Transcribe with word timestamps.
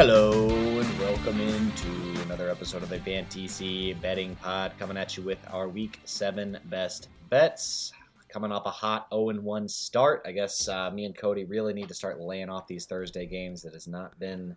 Hello 0.00 0.48
and 0.48 0.98
welcome 0.98 1.38
into 1.42 2.22
another 2.22 2.48
episode 2.48 2.82
of 2.82 2.88
the 2.88 2.98
Fantasy 3.00 3.92
Betting 3.92 4.34
Pod, 4.36 4.72
coming 4.78 4.96
at 4.96 5.14
you 5.14 5.22
with 5.22 5.36
our 5.52 5.68
Week 5.68 6.00
Seven 6.04 6.58
best 6.70 7.10
bets. 7.28 7.92
Coming 8.30 8.50
off 8.50 8.64
a 8.64 8.70
hot 8.70 9.10
0-1 9.10 9.68
start, 9.68 10.22
I 10.24 10.32
guess 10.32 10.66
uh, 10.68 10.90
me 10.90 11.04
and 11.04 11.14
Kody 11.14 11.46
really 11.46 11.74
need 11.74 11.88
to 11.88 11.92
start 11.92 12.18
laying 12.18 12.48
off 12.48 12.66
these 12.66 12.86
Thursday 12.86 13.26
games. 13.26 13.60
That 13.60 13.74
has 13.74 13.86
not 13.86 14.18
been 14.18 14.56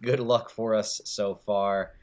good 0.00 0.20
luck 0.20 0.48
for 0.48 0.76
us 0.76 1.00
so 1.04 1.40
far. 1.44 1.94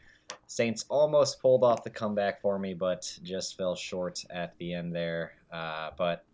Saints 0.47 0.83
almost 0.89 1.41
pulled 1.41 1.63
off 1.63 1.85
the 1.85 1.89
comeback 1.89 2.41
for 2.41 2.59
me, 2.59 2.73
but 2.73 3.17
just 3.23 3.57
fell 3.57 3.73
short 3.73 4.21
at 4.29 4.57
the 4.57 4.73
end 4.73 4.93
there. 4.93 5.31
Uh, 5.49 5.91
but 5.97 6.25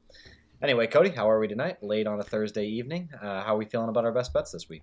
anyway, 0.64 0.88
Kody, 0.88 1.14
how 1.14 1.30
are 1.30 1.40
we 1.40 1.48
tonight? 1.48 1.84
Late 1.84 2.08
on 2.08 2.20
a 2.20 2.24
Thursday 2.24 2.66
evening. 2.66 3.10
Uh, 3.22 3.44
how 3.44 3.54
are 3.54 3.60
we 3.60 3.66
feeling 3.66 3.90
about 3.90 4.06
our 4.06 4.12
best 4.12 4.34
bets 4.34 4.54
this 4.54 4.68
week? 4.68 4.82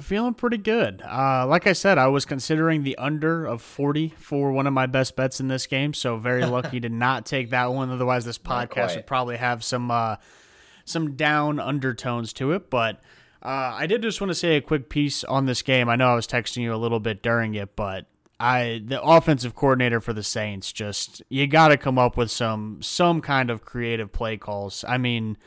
Feeling 0.00 0.34
pretty 0.34 0.58
good. 0.58 1.02
Uh, 1.02 1.46
like 1.46 1.66
I 1.66 1.72
said, 1.72 1.96
I 1.96 2.08
was 2.08 2.26
considering 2.26 2.82
the 2.82 2.98
under 2.98 3.46
of 3.46 3.62
40 3.62 4.12
for 4.18 4.52
one 4.52 4.66
of 4.66 4.74
my 4.74 4.84
best 4.84 5.16
bets 5.16 5.40
in 5.40 5.48
this 5.48 5.66
game, 5.66 5.94
so 5.94 6.18
very 6.18 6.44
lucky 6.46 6.80
to 6.80 6.90
not 6.90 7.24
take 7.24 7.50
that 7.50 7.72
one. 7.72 7.90
Otherwise, 7.90 8.26
this 8.26 8.38
podcast 8.38 8.96
would 8.96 9.06
probably 9.06 9.38
have 9.38 9.64
some 9.64 9.90
uh, 9.90 10.16
some 10.84 11.16
down 11.16 11.58
undertones 11.58 12.34
to 12.34 12.52
it. 12.52 12.68
But 12.68 13.00
uh, 13.42 13.74
I 13.74 13.86
did 13.86 14.02
just 14.02 14.20
want 14.20 14.30
to 14.30 14.34
say 14.34 14.56
a 14.56 14.60
quick 14.60 14.88
piece 14.90 15.24
on 15.24 15.46
this 15.46 15.62
game. 15.62 15.88
I 15.88 15.96
know 15.96 16.08
I 16.08 16.14
was 16.14 16.26
texting 16.26 16.62
you 16.62 16.74
a 16.74 16.76
little 16.76 17.00
bit 17.00 17.22
during 17.22 17.54
it, 17.54 17.74
but 17.74 18.06
I 18.38 18.82
the 18.84 19.00
offensive 19.02 19.54
coordinator 19.54 20.00
for 20.00 20.12
the 20.12 20.22
Saints 20.22 20.72
just 20.72 21.22
you 21.28 21.46
got 21.46 21.68
to 21.68 21.76
come 21.76 21.98
up 21.98 22.16
with 22.16 22.30
some 22.30 22.82
some 22.82 23.20
kind 23.22 23.50
of 23.50 23.64
creative 23.64 24.12
play 24.12 24.36
calls. 24.36 24.84
I 24.86 24.98
mean, 24.98 25.38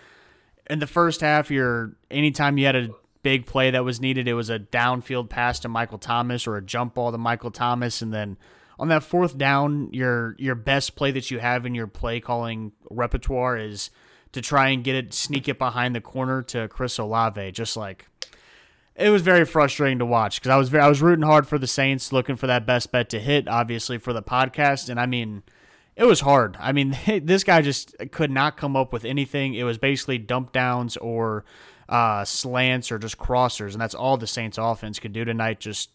in 0.69 0.79
the 0.79 0.87
first 0.87 1.21
half, 1.21 1.51
you're 1.51 1.93
anytime 2.09 2.57
you 2.57 2.65
had 2.65 2.75
a 2.75 2.89
big 3.21 3.45
play 3.45 3.71
that 3.71 3.83
was 3.83 3.99
needed. 3.99 4.27
It 4.27 4.33
was 4.33 4.49
a 4.49 4.59
downfield 4.59 5.29
pass 5.29 5.59
to 5.59 5.69
Michael 5.69 5.97
Thomas 5.97 6.47
or 6.47 6.57
a 6.57 6.61
jump 6.61 6.95
ball 6.95 7.11
to 7.11 7.17
Michael 7.17 7.51
Thomas, 7.51 8.01
and 8.01 8.13
then 8.13 8.37
on 8.77 8.87
that 8.87 9.03
fourth 9.03 9.37
down, 9.37 9.89
your 9.91 10.35
your 10.39 10.55
best 10.55 10.95
play 10.95 11.11
that 11.11 11.29
you 11.29 11.39
have 11.39 11.65
in 11.65 11.75
your 11.75 11.87
play 11.87 12.19
calling 12.19 12.71
repertoire 12.89 13.57
is 13.57 13.89
to 14.31 14.41
try 14.41 14.69
and 14.69 14.83
get 14.83 14.95
it, 14.95 15.13
sneak 15.13 15.49
it 15.49 15.57
behind 15.57 15.95
the 15.95 16.01
corner 16.01 16.41
to 16.43 16.67
Chris 16.69 16.97
Olave. 16.97 17.51
Just 17.51 17.75
like 17.75 18.07
it 18.95 19.09
was 19.09 19.21
very 19.21 19.45
frustrating 19.45 19.99
to 19.99 20.05
watch 20.05 20.39
because 20.39 20.51
I 20.51 20.57
was 20.57 20.69
very, 20.69 20.83
I 20.83 20.87
was 20.87 21.01
rooting 21.01 21.25
hard 21.25 21.47
for 21.47 21.57
the 21.57 21.67
Saints, 21.67 22.13
looking 22.13 22.37
for 22.37 22.47
that 22.47 22.65
best 22.65 22.91
bet 22.91 23.09
to 23.09 23.19
hit, 23.19 23.47
obviously 23.47 23.97
for 23.97 24.13
the 24.13 24.23
podcast, 24.23 24.89
and 24.89 24.99
I 24.99 25.05
mean. 25.05 25.43
It 25.95 26.07
was 26.07 26.21
hard. 26.21 26.55
I 26.61 26.71
mean, 26.71 26.97
this 27.23 27.43
guy 27.43 27.61
just 27.61 27.93
could 28.11 28.31
not 28.31 28.55
come 28.55 28.77
up 28.77 28.93
with 28.93 29.03
anything. 29.03 29.53
It 29.53 29.63
was 29.63 29.77
basically 29.77 30.17
dump 30.17 30.53
downs 30.53 30.95
or 30.95 31.43
uh, 31.89 32.23
slants 32.23 32.91
or 32.91 32.99
just 32.99 33.17
crossers, 33.17 33.73
and 33.73 33.81
that's 33.81 33.95
all 33.95 34.15
the 34.15 34.27
Saints 34.27 34.57
offense 34.57 34.99
could 34.99 35.11
do 35.11 35.25
tonight. 35.25 35.59
Just 35.59 35.89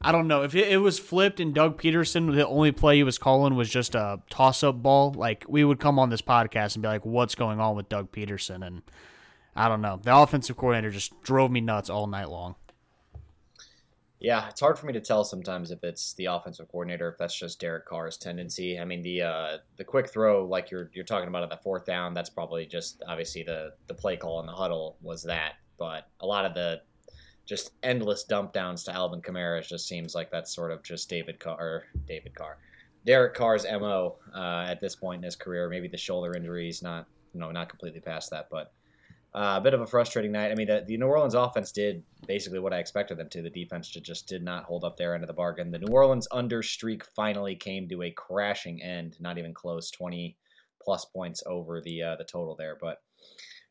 I 0.00 0.12
don't 0.12 0.28
know 0.28 0.42
if 0.44 0.54
it, 0.54 0.68
it, 0.68 0.78
was 0.78 0.98
flipped 0.98 1.40
and 1.40 1.52
Doug 1.52 1.82
Pederson, 1.82 2.34
the 2.34 2.46
only 2.46 2.72
play 2.72 2.96
he 2.96 3.02
was 3.02 3.18
calling 3.18 3.56
was 3.56 3.68
just 3.68 3.94
a 3.94 4.20
toss 4.30 4.62
up 4.62 4.82
ball. 4.82 5.12
Like 5.12 5.44
we 5.48 5.64
would 5.64 5.80
come 5.80 5.98
on 5.98 6.08
this 6.08 6.22
podcast 6.22 6.76
and 6.76 6.82
be 6.82 6.88
like, 6.88 7.04
"What's 7.04 7.34
going 7.34 7.60
on 7.60 7.76
with 7.76 7.88
Doug 7.88 8.12
Pederson?" 8.12 8.64
And 8.64 8.82
I 9.56 9.68
don't 9.68 9.82
know. 9.82 9.98
The 10.00 10.16
offensive 10.16 10.56
coordinator 10.56 10.90
just 10.90 11.20
drove 11.22 11.50
me 11.50 11.60
nuts 11.60 11.90
all 11.90 12.06
night 12.06 12.30
long. 12.30 12.54
Yeah, 14.20 14.50
it's 14.50 14.60
hard 14.60 14.78
for 14.78 14.84
me 14.84 14.92
to 14.92 15.00
tell 15.00 15.24
sometimes 15.24 15.70
if 15.70 15.82
it's 15.82 16.12
the 16.12 16.26
offensive 16.26 16.68
coordinator, 16.68 17.08
if 17.08 17.16
that's 17.16 17.34
just 17.34 17.58
Derek 17.58 17.86
Carr's 17.86 18.18
tendency. 18.18 18.78
I 18.78 18.84
mean, 18.84 19.00
the 19.00 19.22
uh, 19.22 19.56
the 19.78 19.84
quick 19.84 20.10
throw, 20.10 20.44
like 20.44 20.70
you're 20.70 20.90
you're 20.92 21.06
talking 21.06 21.28
about 21.28 21.42
at 21.42 21.48
the 21.48 21.56
fourth 21.56 21.86
down, 21.86 22.12
that's 22.12 22.28
probably 22.28 22.66
just 22.66 23.02
obviously 23.08 23.42
the 23.42 23.72
the 23.86 23.94
play 23.94 24.18
call 24.18 24.38
in 24.40 24.46
the 24.46 24.52
huddle 24.52 24.98
was 25.00 25.22
that. 25.22 25.54
But 25.78 26.08
a 26.20 26.26
lot 26.26 26.44
of 26.44 26.52
the 26.52 26.82
just 27.46 27.72
endless 27.82 28.24
dump 28.24 28.52
downs 28.52 28.84
to 28.84 28.92
Alvin 28.92 29.22
Kamara 29.22 29.66
just 29.66 29.88
seems 29.88 30.14
like 30.14 30.30
that's 30.30 30.54
sort 30.54 30.70
of 30.70 30.82
just 30.82 31.08
David 31.08 31.40
Carr, 31.40 31.84
David 32.06 32.34
Carr, 32.34 32.58
Derek 33.06 33.34
Carr's 33.34 33.64
mo 33.64 34.16
uh, 34.34 34.66
at 34.68 34.82
this 34.82 34.94
point 34.96 35.20
in 35.20 35.24
his 35.24 35.34
career. 35.34 35.70
Maybe 35.70 35.88
the 35.88 35.96
shoulder 35.96 36.36
injury 36.36 36.68
is 36.68 36.82
not 36.82 37.06
you 37.32 37.40
know 37.40 37.50
not 37.52 37.70
completely 37.70 38.00
past 38.00 38.28
that, 38.32 38.48
but 38.50 38.74
uh, 39.34 39.54
a 39.56 39.60
bit 39.60 39.74
of 39.74 39.80
a 39.80 39.86
frustrating 39.86 40.32
night. 40.32 40.50
I 40.50 40.54
mean, 40.54 40.66
the, 40.66 40.84
the, 40.86 40.96
New 40.96 41.06
Orleans 41.06 41.34
offense 41.34 41.70
did 41.70 42.02
basically 42.26 42.58
what 42.58 42.72
I 42.72 42.78
expected 42.78 43.16
them 43.16 43.28
to. 43.30 43.42
The 43.42 43.50
defense 43.50 43.88
just 43.88 44.26
did 44.26 44.42
not 44.42 44.64
hold 44.64 44.84
up 44.84 44.96
their 44.96 45.14
end 45.14 45.22
of 45.22 45.28
the 45.28 45.34
bargain. 45.34 45.70
The 45.70 45.78
New 45.78 45.92
Orleans 45.92 46.26
under 46.32 46.62
streak 46.62 47.04
finally 47.04 47.54
came 47.54 47.88
to 47.88 48.02
a 48.02 48.10
crashing 48.10 48.82
end. 48.82 49.16
Not 49.20 49.38
even 49.38 49.54
close. 49.54 49.90
Twenty 49.90 50.36
plus 50.82 51.04
points 51.04 51.42
over 51.46 51.80
the 51.80 52.02
uh, 52.02 52.16
the 52.16 52.24
total 52.24 52.56
there. 52.56 52.76
But 52.80 52.98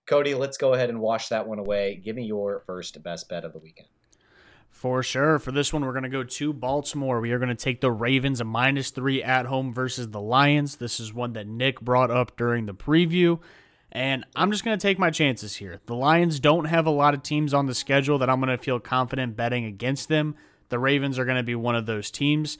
Kody, 0.09 0.37
let's 0.37 0.57
go 0.57 0.73
ahead 0.73 0.89
and 0.89 0.99
wash 1.01 1.27
that 1.27 1.47
one 1.47 1.59
away. 1.59 2.01
Give 2.03 2.15
me 2.15 2.23
your 2.23 2.63
first 2.65 3.01
best 3.03 3.27
bet 3.27 3.43
of 3.43 3.53
the 3.53 3.59
weekend. 3.59 3.89
For 4.69 5.03
sure. 5.03 5.39
For 5.39 5.51
this 5.51 5.73
one, 5.73 5.83
we're 5.83 5.91
going 5.91 6.03
to 6.03 6.09
go 6.09 6.23
to 6.23 6.53
Baltimore. 6.53 7.19
We 7.19 7.31
are 7.31 7.39
going 7.39 7.49
to 7.49 7.55
take 7.55 7.81
the 7.81 7.91
Ravens 7.91 8.39
a 8.39 8.45
minus 8.45 8.91
three 8.91 9.21
at 9.21 9.47
home 9.47 9.73
versus 9.73 10.09
the 10.09 10.21
Lions. 10.21 10.77
This 10.77 10.99
is 10.99 11.13
one 11.13 11.33
that 11.33 11.47
Nick 11.47 11.81
brought 11.81 12.11
up 12.11 12.37
during 12.37 12.65
the 12.65 12.73
preview. 12.73 13.39
And 13.91 14.23
I'm 14.35 14.51
just 14.51 14.63
going 14.63 14.77
to 14.77 14.81
take 14.81 14.99
my 14.99 15.09
chances 15.09 15.55
here. 15.55 15.79
The 15.87 15.95
Lions 15.95 16.39
don't 16.39 16.65
have 16.65 16.85
a 16.85 16.91
lot 16.91 17.13
of 17.13 17.23
teams 17.23 17.53
on 17.53 17.65
the 17.65 17.73
schedule 17.73 18.19
that 18.19 18.29
I'm 18.29 18.39
going 18.39 18.55
to 18.55 18.63
feel 18.63 18.79
confident 18.79 19.35
betting 19.35 19.65
against 19.65 20.09
them. 20.09 20.35
The 20.69 20.77
Ravens 20.77 21.17
are 21.17 21.25
going 21.25 21.37
to 21.37 21.43
be 21.43 21.55
one 21.55 21.75
of 21.75 21.87
those 21.87 22.11
teams. 22.11 22.59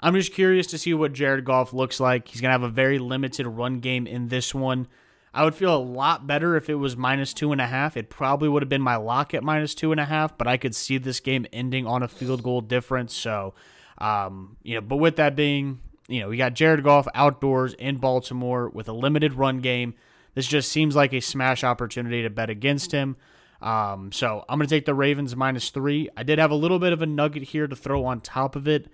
I'm 0.00 0.14
just 0.14 0.32
curious 0.32 0.68
to 0.68 0.78
see 0.78 0.94
what 0.94 1.12
Jared 1.12 1.44
Goff 1.44 1.72
looks 1.72 1.98
like. 1.98 2.28
He's 2.28 2.40
going 2.40 2.50
to 2.50 2.52
have 2.52 2.62
a 2.62 2.68
very 2.68 3.00
limited 3.00 3.46
run 3.46 3.80
game 3.80 4.06
in 4.06 4.28
this 4.28 4.54
one. 4.54 4.86
I 5.34 5.44
would 5.44 5.54
feel 5.54 5.76
a 5.76 5.78
lot 5.78 6.26
better 6.26 6.56
if 6.56 6.70
it 6.70 6.76
was 6.76 6.96
minus 6.96 7.34
two 7.34 7.52
and 7.52 7.60
a 7.60 7.66
half. 7.66 7.96
It 7.96 8.08
probably 8.08 8.48
would 8.48 8.62
have 8.62 8.68
been 8.68 8.82
my 8.82 8.96
lock 8.96 9.34
at 9.34 9.42
minus 9.42 9.74
two 9.74 9.90
and 9.92 10.00
a 10.00 10.04
half, 10.04 10.38
but 10.38 10.46
I 10.46 10.56
could 10.56 10.74
see 10.74 10.98
this 10.98 11.20
game 11.20 11.46
ending 11.52 11.86
on 11.86 12.02
a 12.02 12.08
field 12.08 12.42
goal 12.42 12.60
difference. 12.60 13.14
So, 13.14 13.54
um, 13.98 14.56
you 14.62 14.76
know, 14.76 14.80
but 14.80 14.96
with 14.96 15.16
that 15.16 15.36
being, 15.36 15.80
you 16.06 16.20
know, 16.20 16.28
we 16.28 16.36
got 16.36 16.54
Jared 16.54 16.82
Goff 16.82 17.08
outdoors 17.14 17.74
in 17.74 17.96
Baltimore 17.96 18.68
with 18.68 18.88
a 18.88 18.92
limited 18.92 19.34
run 19.34 19.60
game. 19.60 19.94
This 20.38 20.46
just 20.46 20.70
seems 20.70 20.94
like 20.94 21.12
a 21.12 21.20
smash 21.20 21.64
opportunity 21.64 22.22
to 22.22 22.30
bet 22.30 22.48
against 22.48 22.92
him. 22.92 23.16
Um, 23.60 24.12
so 24.12 24.44
I'm 24.48 24.60
going 24.60 24.68
to 24.68 24.72
take 24.72 24.84
the 24.84 24.94
Ravens 24.94 25.34
minus 25.34 25.70
three. 25.70 26.08
I 26.16 26.22
did 26.22 26.38
have 26.38 26.52
a 26.52 26.54
little 26.54 26.78
bit 26.78 26.92
of 26.92 27.02
a 27.02 27.06
nugget 27.06 27.42
here 27.42 27.66
to 27.66 27.74
throw 27.74 28.04
on 28.04 28.20
top 28.20 28.54
of 28.54 28.68
it. 28.68 28.88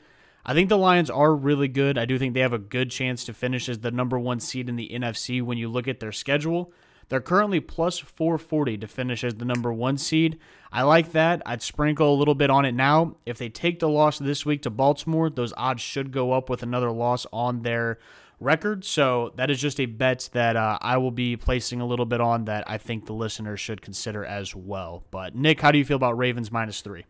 I 0.47 0.55
think 0.55 0.71
the 0.71 0.79
Lions 0.79 1.11
are 1.11 1.37
really 1.37 1.69
good. 1.69 1.99
I 1.99 2.07
do 2.07 2.19
think 2.19 2.33
they 2.33 2.41
have 2.41 2.55
a 2.55 2.59
good 2.59 2.91
chance 2.91 3.27
to 3.27 3.35
finish 3.35 3.69
as 3.69 3.81
the 3.81 3.91
number 3.91 4.19
one 4.19 4.41
seed 4.41 4.71
in 4.71 4.77
the 4.77 4.89
NFC 4.89 5.43
when 5.43 5.59
you 5.59 5.69
look 5.69 5.87
at 5.87 6.01
their 6.01 6.13
schedule. 6.13 6.73
They're 7.11 7.21
currently 7.21 7.61
plus 7.61 7.99
440 7.99 8.79
to 8.79 8.87
finish 8.87 9.23
as 9.23 9.35
the 9.35 9.45
number 9.45 9.71
one 9.71 9.99
seed. 9.99 10.39
I 10.73 10.81
like 10.85 11.13
that. 11.13 11.43
I'd 11.45 11.61
sprinkle 11.61 12.15
a 12.15 12.17
little 12.17 12.35
bit 12.35 12.49
on 12.49 12.65
it 12.65 12.73
now. 12.73 13.17
If 13.27 13.37
they 13.37 13.51
take 13.51 13.81
the 13.81 13.89
loss 13.91 14.19
this 14.19 14.47
week 14.47 14.63
to 14.63 14.71
Baltimore, 14.71 15.29
those 15.29 15.53
odds 15.59 15.83
should 15.83 16.11
go 16.11 16.33
up 16.33 16.49
with 16.49 16.63
another 16.63 16.91
loss 16.91 17.27
on 17.35 17.61
their 17.61 17.99
record. 18.41 18.85
So 18.85 19.33
that 19.37 19.51
is 19.51 19.61
just 19.61 19.81
a 19.81 19.87
bet 19.87 20.29
that 20.33 20.57
uh, 20.57 20.79
I 20.81 20.97
will 20.97 21.11
be 21.11 21.37
placing 21.37 21.81
a 21.81 21.87
little 21.87 22.07
bit 22.07 22.21
on 22.21 22.45
that 22.47 22.65
I 22.67 22.79
think 22.79 23.07
the 23.07 23.13
listeners 23.13 23.61
should 23.61 23.83
consider 23.83 24.25
as 24.25 24.55
well. 24.55 25.05
But 25.11 25.35
Nick, 25.35 25.61
how 25.61 25.71
do 25.71 25.79
you 25.79 25.85
feel 25.85 25.97
about 25.97 26.19
Ravens 26.19 26.53
minus 26.53 26.81
three? 26.81 27.05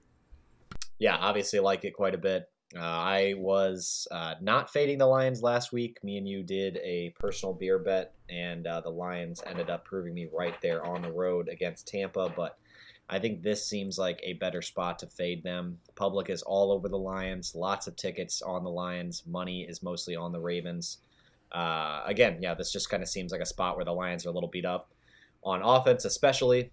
Yeah, 0.98 1.16
obviously 1.16 1.60
like 1.60 1.84
it 1.84 1.92
quite 1.92 2.14
a 2.14 2.18
bit. 2.18 2.48
Uh, 2.76 2.80
I 2.80 3.34
was 3.36 4.08
uh, 4.10 4.34
not 4.40 4.70
fading 4.70 4.98
the 4.98 5.06
Lions 5.06 5.42
last 5.42 5.72
week. 5.72 6.02
Me 6.02 6.16
and 6.16 6.26
you 6.26 6.42
did 6.42 6.78
a 6.78 7.14
personal 7.20 7.52
beer 7.52 7.78
bet, 7.78 8.14
and 8.28 8.66
uh, 8.66 8.80
the 8.80 8.90
Lions 8.90 9.42
ended 9.46 9.70
up 9.70 9.84
proving 9.84 10.14
me 10.14 10.28
right 10.32 10.60
there 10.60 10.84
on 10.84 11.02
the 11.02 11.12
road 11.12 11.48
against 11.48 11.86
Tampa. 11.86 12.32
But 12.34 12.58
I 13.08 13.18
think 13.18 13.42
this 13.42 13.64
seems 13.64 13.98
like 13.98 14.18
a 14.22 14.32
better 14.34 14.62
spot 14.62 14.98
to 15.00 15.06
fade 15.06 15.44
them. 15.44 15.78
The 15.86 15.92
public 15.92 16.30
is 16.30 16.42
all 16.42 16.72
over 16.72 16.88
the 16.88 16.98
Lions, 16.98 17.54
lots 17.54 17.86
of 17.86 17.96
tickets 17.96 18.42
on 18.42 18.64
the 18.64 18.70
Lions. 18.70 19.22
Money 19.26 19.62
is 19.62 19.82
mostly 19.82 20.16
on 20.16 20.32
the 20.32 20.40
Ravens. 20.40 20.98
Uh, 21.52 22.02
again, 22.06 22.38
yeah, 22.40 22.54
this 22.54 22.72
just 22.72 22.90
kind 22.90 23.02
of 23.02 23.08
seems 23.08 23.32
like 23.32 23.40
a 23.40 23.46
spot 23.46 23.76
where 23.76 23.84
the 23.84 23.92
Lions 23.92 24.26
are 24.26 24.30
a 24.30 24.32
little 24.32 24.48
beat 24.48 24.64
up 24.64 24.90
on 25.42 25.62
offense, 25.62 26.04
especially. 26.04 26.70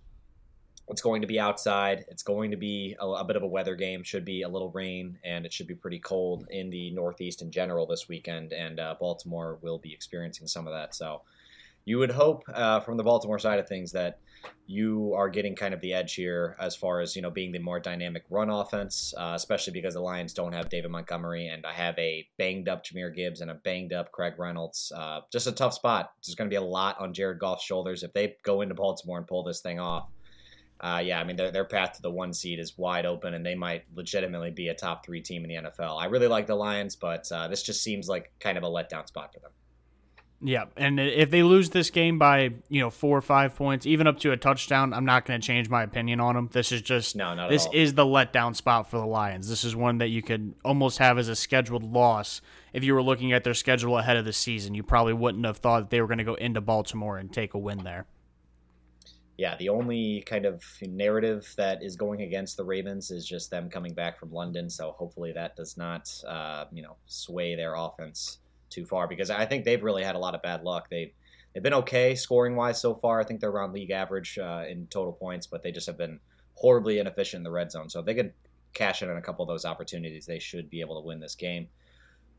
It's 0.90 1.02
going 1.02 1.22
to 1.22 1.28
be 1.28 1.40
outside. 1.40 2.04
It's 2.10 2.24
going 2.24 2.52
to 2.52 2.58
be 2.58 2.96
a, 3.00 3.08
a, 3.08 3.24
bit 3.24 3.36
of 3.36 3.44
a 3.44 3.48
weather 3.48 3.76
game. 3.76 4.04
Should 4.04 4.26
be 4.26 4.42
a 4.42 4.50
little 4.50 4.72
rain, 4.72 5.18
and 5.24 5.46
it 5.46 5.54
should 5.54 5.68
be 5.68 5.76
pretty 5.76 6.00
cold 6.00 6.48
in 6.50 6.70
the 6.70 6.92
Northeast 6.92 7.42
in 7.42 7.52
general 7.52 7.86
this 7.86 8.10
weekend. 8.10 8.52
And 8.52 8.80
uh, 8.80 8.96
Baltimore 9.00 9.60
will 9.62 9.78
be 9.78 9.94
experiencing 9.94 10.48
some 10.48 10.68
of 10.68 10.74
that. 10.74 10.94
So 10.96 11.22
you 11.86 11.98
would 12.00 12.12
hope 12.12 12.44
uh, 12.54 12.82
from 12.82 12.98
the 12.98 13.04
Baltimore 13.04 13.40
side 13.40 13.60
of 13.60 13.68
things 13.68 13.92
that 13.94 14.20
you 14.68 15.14
are 15.16 15.30
getting 15.30 15.56
kind 15.56 15.74
of 15.74 15.82
the 15.82 15.94
edge 15.94 16.16
here 16.16 16.56
as 16.60 16.76
far 16.76 17.02
as 17.02 17.16
you 17.16 17.22
know 17.22 17.30
being 17.30 17.52
the 17.52 17.60
more 17.60 17.80
dynamic 17.80 18.24
run 18.30 18.50
offense, 18.50 19.14
uh, 19.18 19.34
especially 19.36 19.74
because 19.74 19.96
the 19.96 20.00
Lions 20.00 20.34
don't 20.34 20.54
have 20.54 20.70
David 20.70 20.92
Montgomery 20.92 21.48
and 21.48 21.66
I 21.66 21.74
have 21.74 21.98
a 22.00 22.26
banged 22.38 22.70
up 22.70 22.86
Jahmyr 22.86 23.14
Gibbs 23.14 23.42
and 23.42 23.52
a 23.52 23.56
banged 23.56 23.94
up 23.94 24.12
Craig 24.12 24.34
Reynolds. 24.38 24.92
Uh, 24.96 25.22
just 25.32 25.48
a 25.48 25.52
tough 25.52 25.74
spot. 25.74 26.14
There's 26.26 26.36
going 26.36 26.50
to 26.50 26.54
be 26.54 26.58
a 26.58 26.62
lot 26.62 27.00
on 27.00 27.14
Jared 27.14 27.40
Goff's 27.40 27.64
shoulders 27.64 28.04
if 28.04 28.14
they 28.14 28.36
go 28.44 28.62
into 28.62 28.76
Baltimore 28.76 29.18
and 29.18 29.28
pull 29.28 29.44
this 29.44 29.62
thing 29.62 29.80
off. 29.80 30.10
Uh, 30.80 31.02
yeah, 31.04 31.20
I 31.20 31.24
mean 31.24 31.36
their 31.36 31.52
their 31.52 31.66
path 31.66 31.94
to 31.94 32.02
the 32.02 32.10
one 32.10 32.34
seed 32.34 32.60
is 32.60 32.78
wide 32.78 33.06
open, 33.06 33.36
and 33.36 33.46
they 33.46 33.54
might 33.54 33.84
legitimately 33.94 34.50
be 34.50 34.70
a 34.70 34.74
top 34.74 35.06
three 35.06 35.22
team 35.22 35.44
in 35.44 35.50
the 35.50 35.70
NFL. 35.70 36.02
I 36.02 36.06
really 36.06 36.28
like 36.28 36.48
the 36.48 36.56
Lions, 36.56 36.96
but 36.96 37.32
uh, 37.32 37.48
this 37.48 37.62
just 37.62 37.84
seems 37.84 38.10
like 38.10 38.32
kind 38.40 38.58
of 38.58 38.64
a 38.64 38.68
letdown 38.68 39.08
spot 39.08 39.32
for 39.32 39.40
them. 39.42 39.52
Yeah, 40.44 40.66
and 40.76 41.00
if 41.00 41.30
they 41.30 41.44
lose 41.44 41.70
this 41.70 41.92
game 41.92 42.18
by 42.18 42.54
you 42.68 42.82
know 42.82 42.90
four 42.90 43.16
or 43.16 43.22
five 43.22 43.56
points, 43.56 43.86
even 43.86 44.08
up 44.08 44.20
to 44.22 44.32
a 44.32 44.38
touchdown, 44.38 44.92
I'm 44.92 45.06
not 45.06 45.26
going 45.26 45.40
to 45.40 45.46
change 45.46 45.70
my 45.70 45.84
opinion 45.84 46.20
on 46.20 46.34
them. 46.34 46.50
This 46.52 46.72
is 46.72 46.82
just 46.82 47.16
no, 47.16 47.36
not 47.36 47.52
this 47.52 47.68
is 47.72 47.94
the 47.94 48.06
letdown 48.06 48.56
spot 48.56 48.90
for 48.90 48.98
the 48.98 49.06
Lions. 49.06 49.48
This 49.48 49.64
is 49.64 49.76
one 49.76 50.00
that 50.00 50.08
you 50.08 50.24
could 50.24 50.56
almost 50.66 50.98
have 50.98 51.20
as 51.20 51.28
a 51.28 51.36
scheduled 51.36 51.84
loss 51.84 52.42
if 52.74 52.84
you 52.84 52.96
were 52.96 53.04
looking 53.04 53.34
at 53.34 53.44
their 53.44 53.54
schedule 53.54 54.00
ahead 54.00 54.18
of 54.18 54.26
the 54.26 54.34
season. 54.34 54.74
You 54.74 54.82
probably 54.82 55.14
wouldn't 55.14 55.46
have 55.46 55.58
thought 55.58 55.82
that 55.82 55.90
they 55.92 56.02
were 56.02 56.08
going 56.08 56.18
to 56.18 56.24
go 56.24 56.36
into 56.36 56.60
Baltimore 56.60 57.20
and 57.20 57.32
take 57.32 57.54
a 57.54 57.60
win 57.60 57.84
there. 57.84 58.08
Yeah, 59.38 59.56
the 59.58 59.70
only 59.70 60.24
kind 60.26 60.46
of 60.46 60.64
narrative 60.82 61.54
that 61.58 61.84
is 61.84 61.96
going 61.96 62.22
against 62.22 62.58
the 62.58 62.64
Ravens 62.64 63.12
is 63.12 63.28
just 63.28 63.50
them 63.52 63.70
coming 63.70 63.94
back 63.94 64.20
from 64.20 64.32
London. 64.32 64.70
So 64.70 64.92
hopefully 64.92 65.32
that 65.34 65.56
does 65.56 65.78
not, 65.78 66.12
uh, 66.28 66.66
you 66.72 66.82
know, 66.82 66.96
sway 67.06 67.56
their 67.56 67.76
offense 67.76 68.40
too 68.72 68.86
far 68.86 69.08
because 69.08 69.30
I 69.30 69.46
think 69.46 69.66
they've 69.66 69.84
really 69.84 70.04
had 70.04 70.16
a 70.16 70.20
lot 70.20 70.36
of 70.36 70.42
bad 70.42 70.64
luck. 70.64 70.90
They 70.90 71.14
they've 71.54 71.64
been 71.64 71.74
okay 71.76 72.16
scoring 72.16 72.56
wise 72.56 72.82
so 72.82 72.96
far. 72.96 73.20
I 73.20 73.24
think 73.24 73.40
they're 73.40 73.52
around 73.52 73.74
league 73.74 73.92
average 73.92 74.38
uh, 74.38 74.64
in 74.68 74.88
total 74.88 75.14
points, 75.14 75.48
but 75.48 75.62
they 75.62 75.72
just 75.72 75.88
have 75.88 75.98
been 75.98 76.20
horribly 76.56 77.00
inefficient 77.00 77.40
in 77.40 77.44
the 77.44 77.52
red 77.52 77.72
zone. 77.72 77.90
So 77.90 78.00
if 78.00 78.06
they 78.06 78.16
could 78.16 78.34
cash 78.74 79.02
in 79.02 79.10
on 79.10 79.18
a 79.18 79.22
couple 79.22 79.44
of 79.44 79.50
those 79.50 79.66
opportunities, 79.66 80.26
they 80.26 80.40
should 80.40 80.70
be 80.70 80.82
able 80.82 81.02
to 81.02 81.06
win 81.06 81.20
this 81.20 81.36
game. 81.36 81.68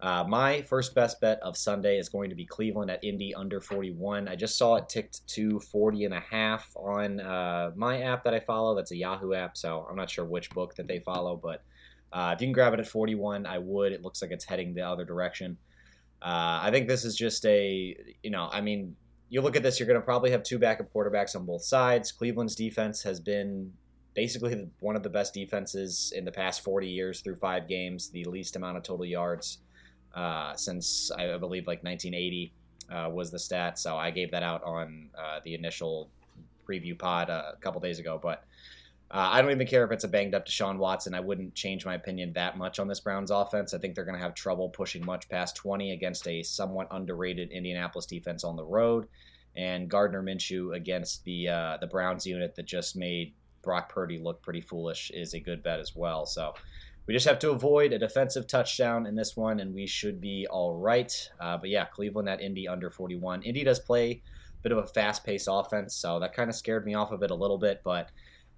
Uh, 0.00 0.24
my 0.26 0.62
first 0.62 0.96
best 0.96 1.20
bet 1.20 1.38
of 1.42 1.56
Sunday 1.56 1.96
is 1.96 2.08
going 2.08 2.28
to 2.28 2.34
be 2.34 2.44
Cleveland 2.44 2.90
at 2.90 3.04
Indy 3.04 3.32
under 3.36 3.60
41. 3.60 4.26
I 4.26 4.34
just 4.34 4.58
saw 4.58 4.74
it 4.74 4.88
ticked 4.88 5.24
to 5.28 5.60
40 5.60 6.06
and 6.06 6.14
a 6.14 6.20
half 6.20 6.68
on 6.74 7.20
uh, 7.20 7.70
my 7.76 8.02
app 8.02 8.24
that 8.24 8.34
I 8.34 8.40
follow. 8.40 8.74
That's 8.74 8.90
a 8.90 8.96
Yahoo 8.96 9.32
app, 9.32 9.56
so 9.56 9.86
I'm 9.88 9.94
not 9.94 10.10
sure 10.10 10.24
which 10.24 10.50
book 10.50 10.74
that 10.74 10.88
they 10.88 10.98
follow, 10.98 11.36
but 11.36 11.62
uh, 12.12 12.32
if 12.34 12.40
you 12.40 12.48
can 12.48 12.52
grab 12.52 12.74
it 12.74 12.80
at 12.80 12.88
41, 12.88 13.46
I 13.46 13.58
would. 13.58 13.92
It 13.92 14.02
looks 14.02 14.20
like 14.20 14.32
it's 14.32 14.44
heading 14.44 14.74
the 14.74 14.82
other 14.82 15.04
direction. 15.04 15.56
Uh, 16.22 16.60
I 16.62 16.70
think 16.70 16.86
this 16.86 17.04
is 17.04 17.16
just 17.16 17.44
a, 17.46 17.96
you 18.22 18.30
know, 18.30 18.48
I 18.52 18.60
mean, 18.60 18.94
you 19.28 19.40
look 19.40 19.56
at 19.56 19.62
this, 19.62 19.80
you're 19.80 19.88
going 19.88 20.00
to 20.00 20.04
probably 20.04 20.30
have 20.30 20.42
two 20.42 20.58
backup 20.58 20.92
quarterbacks 20.92 21.34
on 21.34 21.44
both 21.44 21.64
sides. 21.64 22.12
Cleveland's 22.12 22.54
defense 22.54 23.02
has 23.02 23.18
been 23.18 23.72
basically 24.14 24.68
one 24.80 24.94
of 24.94 25.02
the 25.02 25.08
best 25.08 25.34
defenses 25.34 26.12
in 26.14 26.24
the 26.24 26.30
past 26.30 26.62
40 26.62 26.86
years 26.86 27.20
through 27.20 27.36
five 27.36 27.66
games, 27.66 28.10
the 28.10 28.24
least 28.24 28.56
amount 28.56 28.76
of 28.76 28.82
total 28.82 29.06
yards 29.06 29.58
uh, 30.14 30.54
since 30.54 31.10
I 31.10 31.36
believe 31.38 31.66
like 31.66 31.82
1980 31.82 32.52
uh, 32.90 33.10
was 33.10 33.30
the 33.30 33.38
stat. 33.38 33.78
So 33.78 33.96
I 33.96 34.10
gave 34.10 34.30
that 34.30 34.42
out 34.42 34.62
on 34.64 35.08
uh, 35.18 35.40
the 35.44 35.54
initial 35.54 36.08
preview 36.68 36.98
pod 36.98 37.30
uh, 37.30 37.52
a 37.54 37.56
couple 37.56 37.80
days 37.80 37.98
ago, 37.98 38.20
but 38.22 38.44
uh, 39.12 39.28
I 39.30 39.42
don't 39.42 39.50
even 39.50 39.66
care 39.66 39.84
if 39.84 39.92
it's 39.92 40.04
a 40.04 40.08
banged 40.08 40.34
up 40.34 40.46
Deshaun 40.46 40.78
Watson. 40.78 41.12
I 41.12 41.20
wouldn't 41.20 41.54
change 41.54 41.84
my 41.84 41.94
opinion 41.94 42.32
that 42.32 42.56
much 42.56 42.78
on 42.78 42.88
this 42.88 43.00
Browns 43.00 43.30
offense. 43.30 43.74
I 43.74 43.78
think 43.78 43.94
they're 43.94 44.06
going 44.06 44.16
to 44.16 44.22
have 44.22 44.34
trouble 44.34 44.70
pushing 44.70 45.04
much 45.04 45.28
past 45.28 45.54
20 45.56 45.92
against 45.92 46.26
a 46.26 46.42
somewhat 46.42 46.88
underrated 46.90 47.50
Indianapolis 47.50 48.06
defense 48.06 48.42
on 48.42 48.56
the 48.56 48.64
road, 48.64 49.08
and 49.54 49.90
Gardner 49.90 50.22
Minshew 50.22 50.74
against 50.74 51.24
the 51.24 51.48
uh, 51.48 51.76
the 51.78 51.86
Browns 51.86 52.26
unit 52.26 52.54
that 52.54 52.64
just 52.64 52.96
made 52.96 53.34
Brock 53.62 53.90
Purdy 53.92 54.18
look 54.18 54.40
pretty 54.40 54.62
foolish 54.62 55.10
is 55.10 55.34
a 55.34 55.40
good 55.40 55.62
bet 55.62 55.78
as 55.78 55.94
well. 55.94 56.24
So 56.24 56.54
we 57.06 57.12
just 57.12 57.26
have 57.26 57.38
to 57.40 57.50
avoid 57.50 57.92
a 57.92 57.98
defensive 57.98 58.46
touchdown 58.46 59.06
in 59.06 59.14
this 59.14 59.36
one, 59.36 59.60
and 59.60 59.74
we 59.74 59.86
should 59.86 60.22
be 60.22 60.46
all 60.50 60.74
right. 60.74 61.12
Uh, 61.38 61.58
but 61.58 61.68
yeah, 61.68 61.84
Cleveland 61.84 62.30
at 62.30 62.40
Indy 62.40 62.66
under 62.66 62.90
41. 62.90 63.42
Indy 63.42 63.62
does 63.62 63.78
play 63.78 64.10
a 64.10 64.62
bit 64.62 64.72
of 64.72 64.78
a 64.78 64.86
fast 64.86 65.22
paced 65.22 65.48
offense, 65.50 65.94
so 65.94 66.18
that 66.20 66.32
kind 66.32 66.48
of 66.48 66.56
scared 66.56 66.86
me 66.86 66.94
off 66.94 67.12
of 67.12 67.22
it 67.22 67.30
a 67.30 67.34
little 67.34 67.58
bit, 67.58 67.82
but 67.84 68.10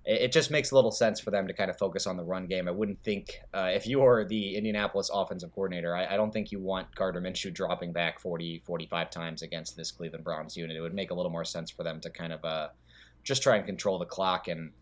it 0.07 0.33
just 0.33 0.51
makes 0.51 0.71
a 0.71 0.75
little 0.75 0.91
sense 0.91 1.19
for 1.19 1.31
them 1.31 1.47
to 1.47 1.55
kind 1.55 1.71
of 1.71 1.79
focus 1.79 2.07
on 2.07 2.17
the 2.17 2.25
run 2.25 2.47
game. 2.47 2.69
I 2.69 2.71
wouldn't 2.71 3.01
think 3.03 3.41
uh, 3.55 3.71
if 3.73 3.87
you 3.87 4.03
are 4.05 4.25
the 4.25 4.57
Indianapolis 4.57 5.11
offensive 5.13 5.53
coordinator, 5.55 5.97
I, 5.97 6.13
I, 6.13 6.17
don't 6.17 6.31
think 6.31 6.53
you 6.53 6.61
want 6.61 6.95
Gardner 6.95 7.23
Minshew 7.23 7.53
dropping 7.53 7.93
back 7.93 8.21
40, 8.21 8.63
45 8.67 9.11
times 9.11 9.43
against 9.43 9.77
this 9.77 9.91
Cleveland 9.91 10.25
Browns 10.25 10.57
unit. 10.57 10.77
It 10.77 10.81
would 10.81 10.95
make 10.95 11.11
a 11.11 11.15
little 11.15 11.33
more 11.33 11.45
sense 11.45 11.71
for 11.71 11.85
them 11.85 12.01
to 12.01 12.11
kind 12.11 12.35
of 12.35 12.45
uh, 12.45 12.69
just 13.23 13.43
try 13.43 13.57
and 13.57 13.65
control 13.65 13.99
the 13.99 14.05
clock 14.05 14.49
and 14.49 14.73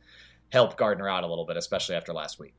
help 0.51 0.77
Gardner 0.77 1.09
out 1.09 1.23
a 1.23 1.29
little 1.29 1.47
bit, 1.47 1.57
especially 1.57 1.95
after 1.95 2.13
last 2.13 2.41
week. 2.41 2.55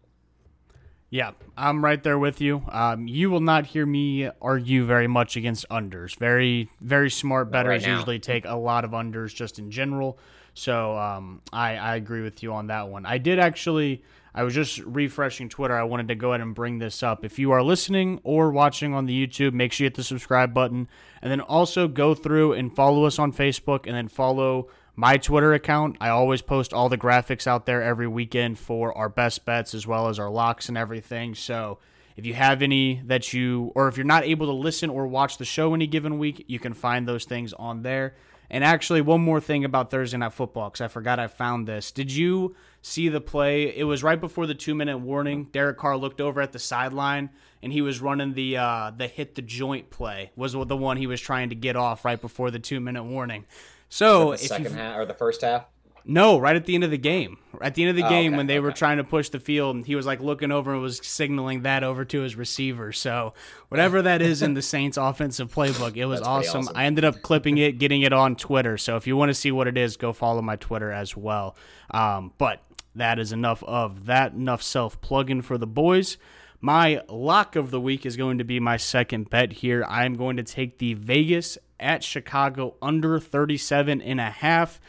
Yeah, 1.10 1.32
I'm 1.56 1.84
right 1.84 2.02
there 2.02 2.18
with 2.18 2.42
you. 2.42 2.64
Um, 2.70 3.08
you 3.08 3.30
will 3.30 3.40
not 3.40 3.68
hear 3.68 3.86
me 3.86 4.32
argue 4.42 4.84
very 4.86 5.06
much 5.06 5.36
against 5.36 5.70
unders. 5.70 6.18
Very, 6.18 6.70
very 6.82 7.12
smart 7.12 7.52
bettors 7.52 7.86
right 7.86 7.96
usually 7.96 8.18
take 8.18 8.46
a 8.46 8.56
lot 8.56 8.84
of 8.84 8.92
unders 8.92 9.36
just 9.36 9.60
in 9.60 9.70
general. 9.70 10.18
So 10.54 10.98
um, 10.98 11.42
I, 11.52 11.76
I 11.78 11.96
agree 11.96 12.22
with 12.22 12.44
you 12.44 12.54
on 12.54 12.68
that 12.68 12.90
one. 12.90 13.06
I 13.06 13.18
did 13.18 13.40
actually. 13.40 14.04
I 14.36 14.42
was 14.44 14.56
just 14.56 14.80
refreshing 14.80 15.48
Twitter. 15.48 15.76
I 15.76 15.84
wanted 15.84 16.08
to 16.08 16.16
go 16.16 16.32
ahead 16.32 16.42
and 16.42 16.56
bring 16.56 16.80
this 16.80 17.04
up. 17.04 17.24
If 17.24 17.38
you 17.38 17.52
are 17.52 17.62
listening 17.62 18.20
or 18.24 18.50
watching 18.50 18.94
on 18.94 19.06
the 19.06 19.28
YouTube, 19.28 19.54
make 19.54 19.72
sure 19.72 19.86
you 19.86 19.88
hit 19.88 19.96
the 19.96 20.04
subscribe 20.04 20.56
button. 20.56 20.88
And 21.22 21.32
then 21.32 21.40
also 21.40 21.88
go 21.88 22.16
through 22.16 22.54
and 22.54 22.76
follow 22.76 23.06
us 23.06 23.20
on 23.20 23.32
Facebook 23.32 23.86
and 23.86 23.96
then 23.96 24.08
follow 24.08 24.70
my 24.96 25.18
Twitter 25.18 25.54
account. 25.54 25.98
I 26.02 26.10
always 26.10 26.42
post 26.42 26.74
all 26.74 26.90
the 26.90 26.98
graphics 26.98 27.46
out 27.46 27.68
there 27.68 27.84
every 27.84 28.08
weekend 28.08 28.58
for 28.58 28.96
our 28.98 29.10
best 29.10 29.46
bets 29.46 29.76
as 29.76 29.86
well 29.86 30.08
as 30.08 30.18
our 30.18 30.32
locks 30.32 30.68
and 30.68 30.80
everything. 30.80 31.36
So 31.36 31.78
if 32.16 32.26
you 32.26 32.34
have 32.34 32.62
any 32.62 33.02
that 33.06 33.34
you, 33.34 33.72
or 33.76 33.88
if 33.88 33.98
you're 33.98 34.04
not 34.04 34.24
able 34.24 34.48
to 34.48 34.54
listen 34.54 34.90
or 34.90 35.08
watch 35.08 35.38
the 35.38 35.46
show 35.46 35.74
any 35.74 35.88
given 35.88 36.18
week, 36.18 36.46
you 36.48 36.60
can 36.60 36.74
find 36.74 37.08
those 37.08 37.26
things 37.26 37.54
on 37.54 37.84
there. 37.84 38.16
And 38.50 38.64
actually, 38.64 39.02
one 39.02 39.22
more 39.22 39.42
thing 39.42 39.66
about 39.66 39.90
Thursday 39.90 40.18
Night 40.18 40.34
Football, 40.34 40.70
because 40.70 40.82
I 40.82 40.88
forgot 40.88 41.20
I 41.20 41.28
found 41.28 41.68
this. 41.68 41.92
Did 41.92 42.12
you 42.12 42.56
see 42.82 43.10
the 43.10 43.22
play? 43.22 43.76
It 43.76 43.86
was 43.86 44.04
right 44.04 44.20
before 44.20 44.46
the 44.46 44.54
two 44.54 44.76
minute 44.76 45.00
warning. 45.00 45.46
Derek 45.52 45.78
Carr 45.78 45.98
looked 45.98 46.22
over 46.22 46.42
at 46.42 46.52
the 46.52 46.60
sideline 46.60 47.30
and 47.64 47.74
he 47.74 47.82
was 47.82 48.02
running 48.02 48.34
the 48.34 48.58
uh, 48.58 48.92
the 48.96 49.08
hit 49.08 49.36
the 49.36 49.42
joint 49.42 49.90
play. 49.90 50.32
Was 50.36 50.54
the 50.54 50.78
one 50.78 50.98
he 50.98 51.08
was 51.08 51.22
trying 51.22 51.50
to 51.50 51.56
get 51.56 51.76
off 51.76 52.06
right 52.06 52.20
before 52.20 52.52
the 52.52 52.60
two 52.60 52.80
minute 52.80 53.04
warning. 53.06 53.46
So 53.90 54.32
the 54.32 54.38
second 54.38 54.74
half 54.74 54.98
or 54.98 55.06
the 55.06 55.14
first 55.14 55.42
half. 55.42 55.66
No, 56.06 56.38
right 56.38 56.56
at 56.56 56.66
the 56.66 56.76
end 56.76 56.84
of 56.84 56.92
the 56.92 56.98
game. 56.98 57.38
At 57.62 57.76
the 57.76 57.84
end 57.84 57.92
of 57.92 57.96
the 57.96 58.06
oh, 58.06 58.10
game, 58.10 58.34
okay, 58.34 58.38
when 58.38 58.48
they 58.48 58.56
okay. 58.56 58.60
were 58.60 58.72
trying 58.72 58.98
to 58.98 59.04
push 59.04 59.30
the 59.30 59.40
field, 59.40 59.86
he 59.86 59.96
was 59.96 60.06
like 60.06 60.20
looking 60.20 60.52
over 60.52 60.74
and 60.74 60.82
was 60.82 61.00
signaling 61.06 61.62
that 61.62 61.84
over 61.84 62.04
to 62.04 62.22
his 62.22 62.36
receiver. 62.36 62.92
So 62.92 63.34
whatever 63.70 64.02
that 64.02 64.22
is 64.22 64.42
in 64.42 64.54
the 64.54 64.62
Saints' 64.74 64.98
offensive 64.98 65.54
playbook, 65.54 65.96
it 65.96 66.06
was 66.06 66.22
awesome. 66.22 66.62
awesome. 66.62 66.76
I 66.76 66.86
ended 66.86 67.06
up 67.06 67.22
clipping 67.22 67.58
it, 67.58 67.74
getting 67.80 68.02
it 68.02 68.12
on 68.12 68.36
Twitter. 68.36 68.78
So 68.78 68.98
if 68.98 69.08
you 69.08 69.16
want 69.16 69.30
to 69.30 69.34
see 69.34 69.52
what 69.52 69.68
it 69.68 69.78
is, 69.78 69.96
go 69.96 70.12
follow 70.12 70.42
my 70.42 70.58
Twitter 70.58 70.92
as 70.92 71.16
well. 71.16 71.56
Um, 71.92 72.34
but 72.38 72.62
that 72.96 73.18
is 73.18 73.32
enough 73.32 73.64
of 73.64 74.06
that. 74.08 74.34
Enough 74.34 74.62
self 74.62 75.00
plugging 75.00 75.42
for 75.42 75.58
the 75.58 75.68
boys. 75.68 76.18
My 76.60 77.02
lock 77.10 77.56
of 77.56 77.72
the 77.72 77.80
week 77.80 78.06
is 78.06 78.16
going 78.16 78.38
to 78.38 78.46
be 78.46 78.60
my 78.60 78.78
second 78.78 79.30
bet 79.30 79.52
here. 79.52 79.86
I'm 79.88 80.16
going 80.16 80.38
to 80.38 80.44
take 80.44 80.80
the 80.80 80.94
Vegas 80.94 81.58
at 81.80 82.04
Chicago 82.04 82.76
under 82.82 83.20
37 83.20 84.02
and 84.02 84.20
a 84.20 84.30
half. 84.30 84.80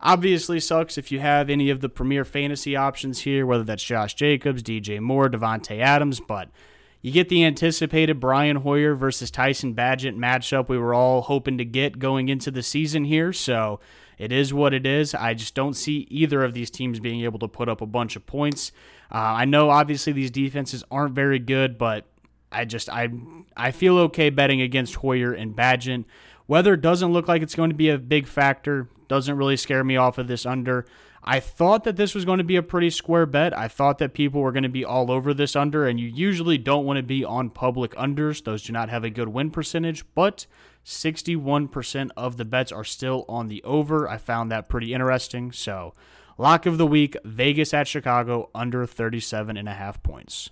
Obviously, 0.00 0.60
sucks 0.60 0.96
if 0.96 1.10
you 1.10 1.18
have 1.20 1.50
any 1.50 1.70
of 1.70 1.80
the 1.80 1.88
premier 1.88 2.24
fantasy 2.24 2.76
options 2.76 3.20
here, 3.20 3.44
whether 3.44 3.64
that's 3.64 3.82
Josh 3.82 4.14
Jacobs, 4.14 4.62
DJ 4.62 5.00
Moore, 5.00 5.28
Davante 5.28 5.80
Adams, 5.80 6.20
but 6.20 6.48
you 7.00 7.12
get 7.12 7.28
the 7.28 7.44
anticipated 7.44 8.20
Brian 8.20 8.56
Hoyer 8.56 8.94
versus 8.94 9.30
Tyson 9.30 9.74
Bagent 9.74 10.16
matchup 10.16 10.68
we 10.68 10.78
were 10.78 10.94
all 10.94 11.22
hoping 11.22 11.58
to 11.58 11.64
get 11.64 11.98
going 11.98 12.28
into 12.28 12.50
the 12.50 12.62
season 12.62 13.04
here. 13.04 13.32
So 13.32 13.80
it 14.18 14.32
is 14.32 14.52
what 14.52 14.74
it 14.74 14.84
is. 14.84 15.14
I 15.14 15.34
just 15.34 15.54
don't 15.54 15.74
see 15.74 16.06
either 16.10 16.42
of 16.42 16.54
these 16.54 16.70
teams 16.70 16.98
being 16.98 17.22
able 17.22 17.38
to 17.38 17.48
put 17.48 17.68
up 17.68 17.80
a 17.80 17.86
bunch 17.86 18.16
of 18.16 18.26
points. 18.26 18.72
Uh, 19.12 19.18
I 19.18 19.44
know 19.44 19.70
obviously 19.70 20.12
these 20.12 20.30
defenses 20.30 20.82
aren't 20.90 21.14
very 21.14 21.38
good, 21.38 21.78
but 21.78 22.04
I 22.50 22.64
just 22.64 22.88
I 22.88 23.10
I 23.56 23.70
feel 23.70 23.98
okay 23.98 24.30
betting 24.30 24.60
against 24.60 24.96
Hoyer 24.96 25.32
and 25.32 25.54
Bagent. 25.54 26.04
Weather 26.48 26.76
doesn't 26.76 27.12
look 27.12 27.28
like 27.28 27.42
it's 27.42 27.54
going 27.54 27.70
to 27.70 27.76
be 27.76 27.90
a 27.90 27.98
big 27.98 28.26
factor. 28.26 28.88
Doesn't 29.08 29.36
really 29.36 29.56
scare 29.56 29.82
me 29.82 29.96
off 29.96 30.18
of 30.18 30.28
this 30.28 30.46
under. 30.46 30.86
I 31.24 31.40
thought 31.40 31.84
that 31.84 31.96
this 31.96 32.14
was 32.14 32.24
going 32.24 32.38
to 32.38 32.44
be 32.44 32.56
a 32.56 32.62
pretty 32.62 32.90
square 32.90 33.26
bet. 33.26 33.56
I 33.56 33.68
thought 33.68 33.98
that 33.98 34.14
people 34.14 34.40
were 34.40 34.52
going 34.52 34.62
to 34.62 34.68
be 34.68 34.84
all 34.84 35.10
over 35.10 35.34
this 35.34 35.56
under, 35.56 35.86
and 35.86 35.98
you 35.98 36.08
usually 36.08 36.58
don't 36.58 36.84
want 36.84 36.98
to 36.98 37.02
be 37.02 37.24
on 37.24 37.50
public 37.50 37.92
unders. 37.94 38.42
Those 38.42 38.62
do 38.62 38.72
not 38.72 38.88
have 38.88 39.04
a 39.04 39.10
good 39.10 39.28
win 39.28 39.50
percentage, 39.50 40.04
but 40.14 40.46
61% 40.84 42.10
of 42.16 42.36
the 42.36 42.44
bets 42.44 42.72
are 42.72 42.84
still 42.84 43.24
on 43.28 43.48
the 43.48 43.62
over. 43.64 44.08
I 44.08 44.16
found 44.16 44.50
that 44.50 44.68
pretty 44.68 44.94
interesting. 44.94 45.52
So, 45.52 45.92
lock 46.38 46.66
of 46.66 46.78
the 46.78 46.86
week 46.86 47.16
Vegas 47.24 47.74
at 47.74 47.88
Chicago 47.88 48.48
under 48.54 48.86
37 48.86 49.56
and 49.56 49.68
a 49.68 49.74
half 49.74 50.02
points 50.02 50.50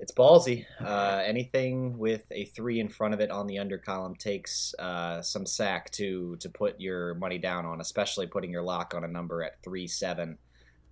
it's 0.00 0.12
ballsy. 0.12 0.64
Uh, 0.80 1.22
anything 1.24 1.98
with 1.98 2.24
a 2.30 2.44
three 2.46 2.80
in 2.80 2.88
front 2.88 3.14
of 3.14 3.20
it 3.20 3.30
on 3.30 3.46
the 3.46 3.58
under 3.58 3.78
column 3.78 4.14
takes 4.14 4.74
uh, 4.78 5.20
some 5.22 5.44
sack 5.44 5.90
to 5.90 6.36
to 6.36 6.48
put 6.48 6.80
your 6.80 7.14
money 7.14 7.38
down 7.38 7.66
on, 7.66 7.80
especially 7.80 8.26
putting 8.26 8.50
your 8.50 8.62
lock 8.62 8.94
on 8.94 9.04
a 9.04 9.08
number 9.08 9.42
at 9.42 9.62
three 9.62 9.86
seven. 9.86 10.38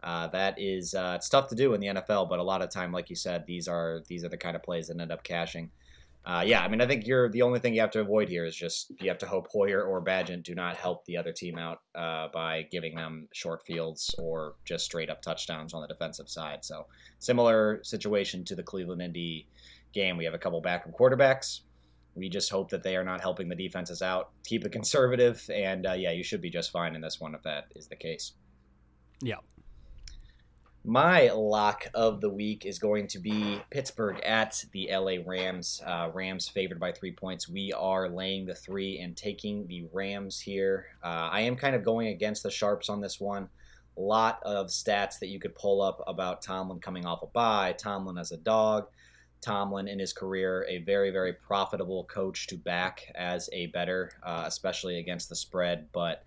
Uh, 0.02 0.26
that 0.28 0.54
is 0.58 0.94
uh, 0.94 1.14
it's 1.16 1.28
tough 1.28 1.48
to 1.48 1.54
do 1.54 1.74
in 1.74 1.80
the 1.80 1.86
NFL, 1.88 2.28
but 2.28 2.38
a 2.38 2.42
lot 2.42 2.62
of 2.62 2.70
time, 2.70 2.92
like 2.92 3.08
you 3.10 3.16
said, 3.16 3.46
these 3.46 3.68
are 3.68 4.02
these 4.08 4.24
are 4.24 4.28
the 4.28 4.36
kind 4.36 4.56
of 4.56 4.62
plays 4.62 4.88
that 4.88 5.00
end 5.00 5.12
up 5.12 5.22
cashing 5.22 5.70
uh, 6.26 6.42
yeah, 6.44 6.60
I 6.60 6.66
mean, 6.66 6.80
I 6.80 6.88
think 6.88 7.06
you're 7.06 7.28
the 7.30 7.42
only 7.42 7.60
thing 7.60 7.72
you 7.72 7.80
have 7.80 7.92
to 7.92 8.00
avoid 8.00 8.28
here 8.28 8.44
is 8.44 8.56
just 8.56 8.92
you 9.00 9.08
have 9.08 9.18
to 9.18 9.26
hope 9.26 9.46
Hoyer 9.48 9.84
or 9.84 10.02
Bagent 10.02 10.42
do 10.42 10.56
not 10.56 10.76
help 10.76 11.04
the 11.04 11.16
other 11.16 11.32
team 11.32 11.56
out 11.56 11.82
uh, 11.94 12.26
by 12.32 12.62
giving 12.72 12.96
them 12.96 13.28
short 13.32 13.62
fields 13.64 14.12
or 14.18 14.56
just 14.64 14.84
straight 14.84 15.08
up 15.08 15.22
touchdowns 15.22 15.72
on 15.72 15.82
the 15.82 15.86
defensive 15.86 16.28
side. 16.28 16.64
So 16.64 16.86
similar 17.20 17.80
situation 17.84 18.44
to 18.46 18.56
the 18.56 18.62
Cleveland 18.64 19.02
Indy 19.02 19.46
game. 19.92 20.16
We 20.16 20.24
have 20.24 20.34
a 20.34 20.38
couple 20.38 20.60
backup 20.60 20.92
quarterbacks. 20.98 21.60
we 22.16 22.28
just 22.28 22.50
hope 22.50 22.70
that 22.70 22.82
they 22.82 22.96
are 22.96 23.04
not 23.04 23.20
helping 23.20 23.48
the 23.48 23.54
defenses 23.54 24.02
out. 24.02 24.30
Keep 24.44 24.66
it 24.66 24.72
conservative, 24.72 25.48
and 25.54 25.86
uh, 25.86 25.92
yeah, 25.92 26.10
you 26.10 26.24
should 26.24 26.40
be 26.40 26.50
just 26.50 26.72
fine 26.72 26.96
in 26.96 27.00
this 27.00 27.20
one 27.20 27.36
if 27.36 27.42
that 27.44 27.66
is 27.76 27.86
the 27.86 27.96
case. 27.96 28.32
Yeah. 29.22 29.36
My 30.88 31.32
lock 31.32 31.88
of 31.94 32.20
the 32.20 32.30
week 32.30 32.64
is 32.64 32.78
going 32.78 33.08
to 33.08 33.18
be 33.18 33.60
Pittsburgh 33.70 34.20
at 34.20 34.64
the 34.70 34.88
LA 34.92 35.16
Rams. 35.26 35.82
Uh, 35.84 36.10
Rams 36.14 36.48
favored 36.48 36.78
by 36.78 36.92
three 36.92 37.10
points. 37.10 37.48
We 37.48 37.72
are 37.72 38.08
laying 38.08 38.46
the 38.46 38.54
three 38.54 39.00
and 39.00 39.16
taking 39.16 39.66
the 39.66 39.88
Rams 39.92 40.38
here. 40.38 40.86
Uh, 41.02 41.28
I 41.32 41.40
am 41.40 41.56
kind 41.56 41.74
of 41.74 41.84
going 41.84 42.06
against 42.06 42.44
the 42.44 42.52
Sharps 42.52 42.88
on 42.88 43.00
this 43.00 43.18
one. 43.18 43.48
A 43.98 44.00
lot 44.00 44.38
of 44.44 44.68
stats 44.68 45.18
that 45.18 45.26
you 45.26 45.40
could 45.40 45.56
pull 45.56 45.82
up 45.82 46.04
about 46.06 46.40
Tomlin 46.40 46.78
coming 46.78 47.04
off 47.04 47.24
a 47.24 47.26
bye, 47.26 47.74
Tomlin 47.76 48.16
as 48.16 48.30
a 48.30 48.36
dog. 48.36 48.86
Tomlin 49.40 49.88
in 49.88 49.98
his 49.98 50.12
career, 50.12 50.64
a 50.68 50.78
very, 50.78 51.10
very 51.10 51.32
profitable 51.32 52.04
coach 52.04 52.46
to 52.46 52.56
back 52.56 53.10
as 53.16 53.50
a 53.52 53.66
bettor, 53.66 54.12
uh, 54.22 54.44
especially 54.46 55.00
against 55.00 55.30
the 55.30 55.36
spread. 55.36 55.88
But 55.90 56.22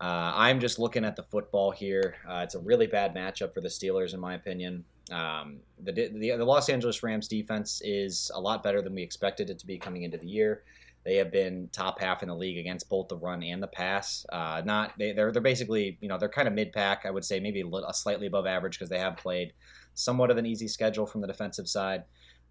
uh, 0.00 0.32
I'm 0.34 0.60
just 0.60 0.78
looking 0.78 1.04
at 1.04 1.16
the 1.16 1.22
football 1.22 1.70
here. 1.70 2.16
Uh, 2.28 2.40
it's 2.44 2.54
a 2.54 2.60
really 2.60 2.86
bad 2.86 3.14
matchup 3.14 3.54
for 3.54 3.60
the 3.60 3.68
Steelers, 3.68 4.12
in 4.12 4.20
my 4.20 4.34
opinion. 4.34 4.84
Um, 5.10 5.60
the, 5.82 5.92
the, 5.92 6.36
the 6.36 6.44
Los 6.44 6.68
Angeles 6.68 7.02
Rams 7.02 7.28
defense 7.28 7.80
is 7.84 8.30
a 8.34 8.40
lot 8.40 8.62
better 8.62 8.82
than 8.82 8.94
we 8.94 9.02
expected 9.02 9.48
it 9.48 9.58
to 9.58 9.66
be 9.66 9.78
coming 9.78 10.02
into 10.02 10.18
the 10.18 10.26
year. 10.26 10.64
They 11.04 11.16
have 11.16 11.30
been 11.30 11.68
top 11.72 12.00
half 12.00 12.22
in 12.22 12.28
the 12.28 12.34
league 12.34 12.58
against 12.58 12.88
both 12.88 13.06
the 13.06 13.16
run 13.16 13.42
and 13.42 13.62
the 13.62 13.68
pass. 13.68 14.26
Uh, 14.28 14.60
not 14.64 14.92
they, 14.98 15.10
are 15.10 15.14
they're, 15.14 15.32
they're 15.32 15.42
basically 15.42 15.96
you 16.00 16.08
know 16.08 16.18
they're 16.18 16.28
kind 16.28 16.48
of 16.48 16.54
mid 16.54 16.72
pack. 16.72 17.06
I 17.06 17.12
would 17.12 17.24
say 17.24 17.38
maybe 17.38 17.60
a, 17.60 17.66
little, 17.66 17.88
a 17.88 17.94
slightly 17.94 18.26
above 18.26 18.44
average 18.44 18.76
because 18.76 18.90
they 18.90 18.98
have 18.98 19.16
played 19.16 19.52
somewhat 19.94 20.32
of 20.32 20.36
an 20.36 20.46
easy 20.46 20.66
schedule 20.66 21.06
from 21.06 21.20
the 21.20 21.28
defensive 21.28 21.68
side. 21.68 22.02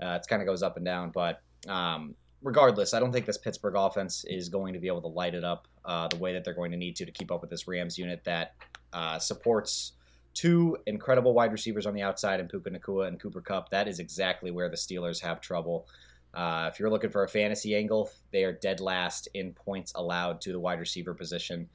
Uh, 0.02 0.18
it 0.22 0.26
kind 0.30 0.42
of 0.42 0.48
goes 0.48 0.64
up 0.64 0.78
and 0.78 0.86
down, 0.86 1.12
but 1.14 1.42
um, 1.68 2.16
regardless, 2.46 2.94
I 2.94 3.00
don't 3.00 3.12
think 3.12 3.26
this 3.26 3.40
Pittsburgh 3.40 3.74
offense 3.76 4.24
is 4.26 4.50
going 4.50 4.74
to 4.74 4.80
be 4.80 4.88
able 4.88 5.02
to 5.02 5.08
light 5.08 5.34
it 5.34 5.44
up 5.44 5.68
uh, 5.84 6.08
the 6.08 6.18
way 6.18 6.32
that 6.34 6.46
they're 6.46 6.54
going 6.54 6.72
to 6.72 6.78
need 6.78 6.96
to 6.98 7.06
to 7.06 7.12
keep 7.12 7.32
up 7.32 7.42
with 7.42 7.50
this 7.50 7.68
Rams 7.68 7.98
unit 7.98 8.24
that 8.24 8.54
uh, 8.94 9.18
supports 9.18 9.94
two 10.36 10.78
incredible 10.86 11.34
wide 11.34 11.52
receivers 11.52 11.88
on 11.88 11.96
the 11.96 12.04
outside 12.04 12.40
in 12.40 12.48
Puka 12.48 12.70
Nacua 12.70 13.08
and 13.08 13.20
Cooper 13.20 13.42
Kupp. 13.42 13.70
That 13.70 13.88
is 13.88 14.00
exactly 14.00 14.52
where 14.52 14.70
the 14.70 14.76
Steelers 14.76 15.20
have 15.22 15.42
trouble. 15.42 15.88
Uh, 16.36 16.70
if 16.72 16.80
you're 16.80 16.90
looking 16.90 17.10
for 17.10 17.24
a 17.24 17.28
fantasy 17.28 17.76
angle, 17.76 18.12
they 18.32 18.44
are 18.44 18.54
dead 18.54 18.80
last 18.80 19.28
in 19.34 19.54
points 19.54 19.92
allowed 19.96 20.40
to 20.42 20.52
the 20.52 20.60
wide 20.60 20.80
receiver 20.80 21.14
position 21.14 21.68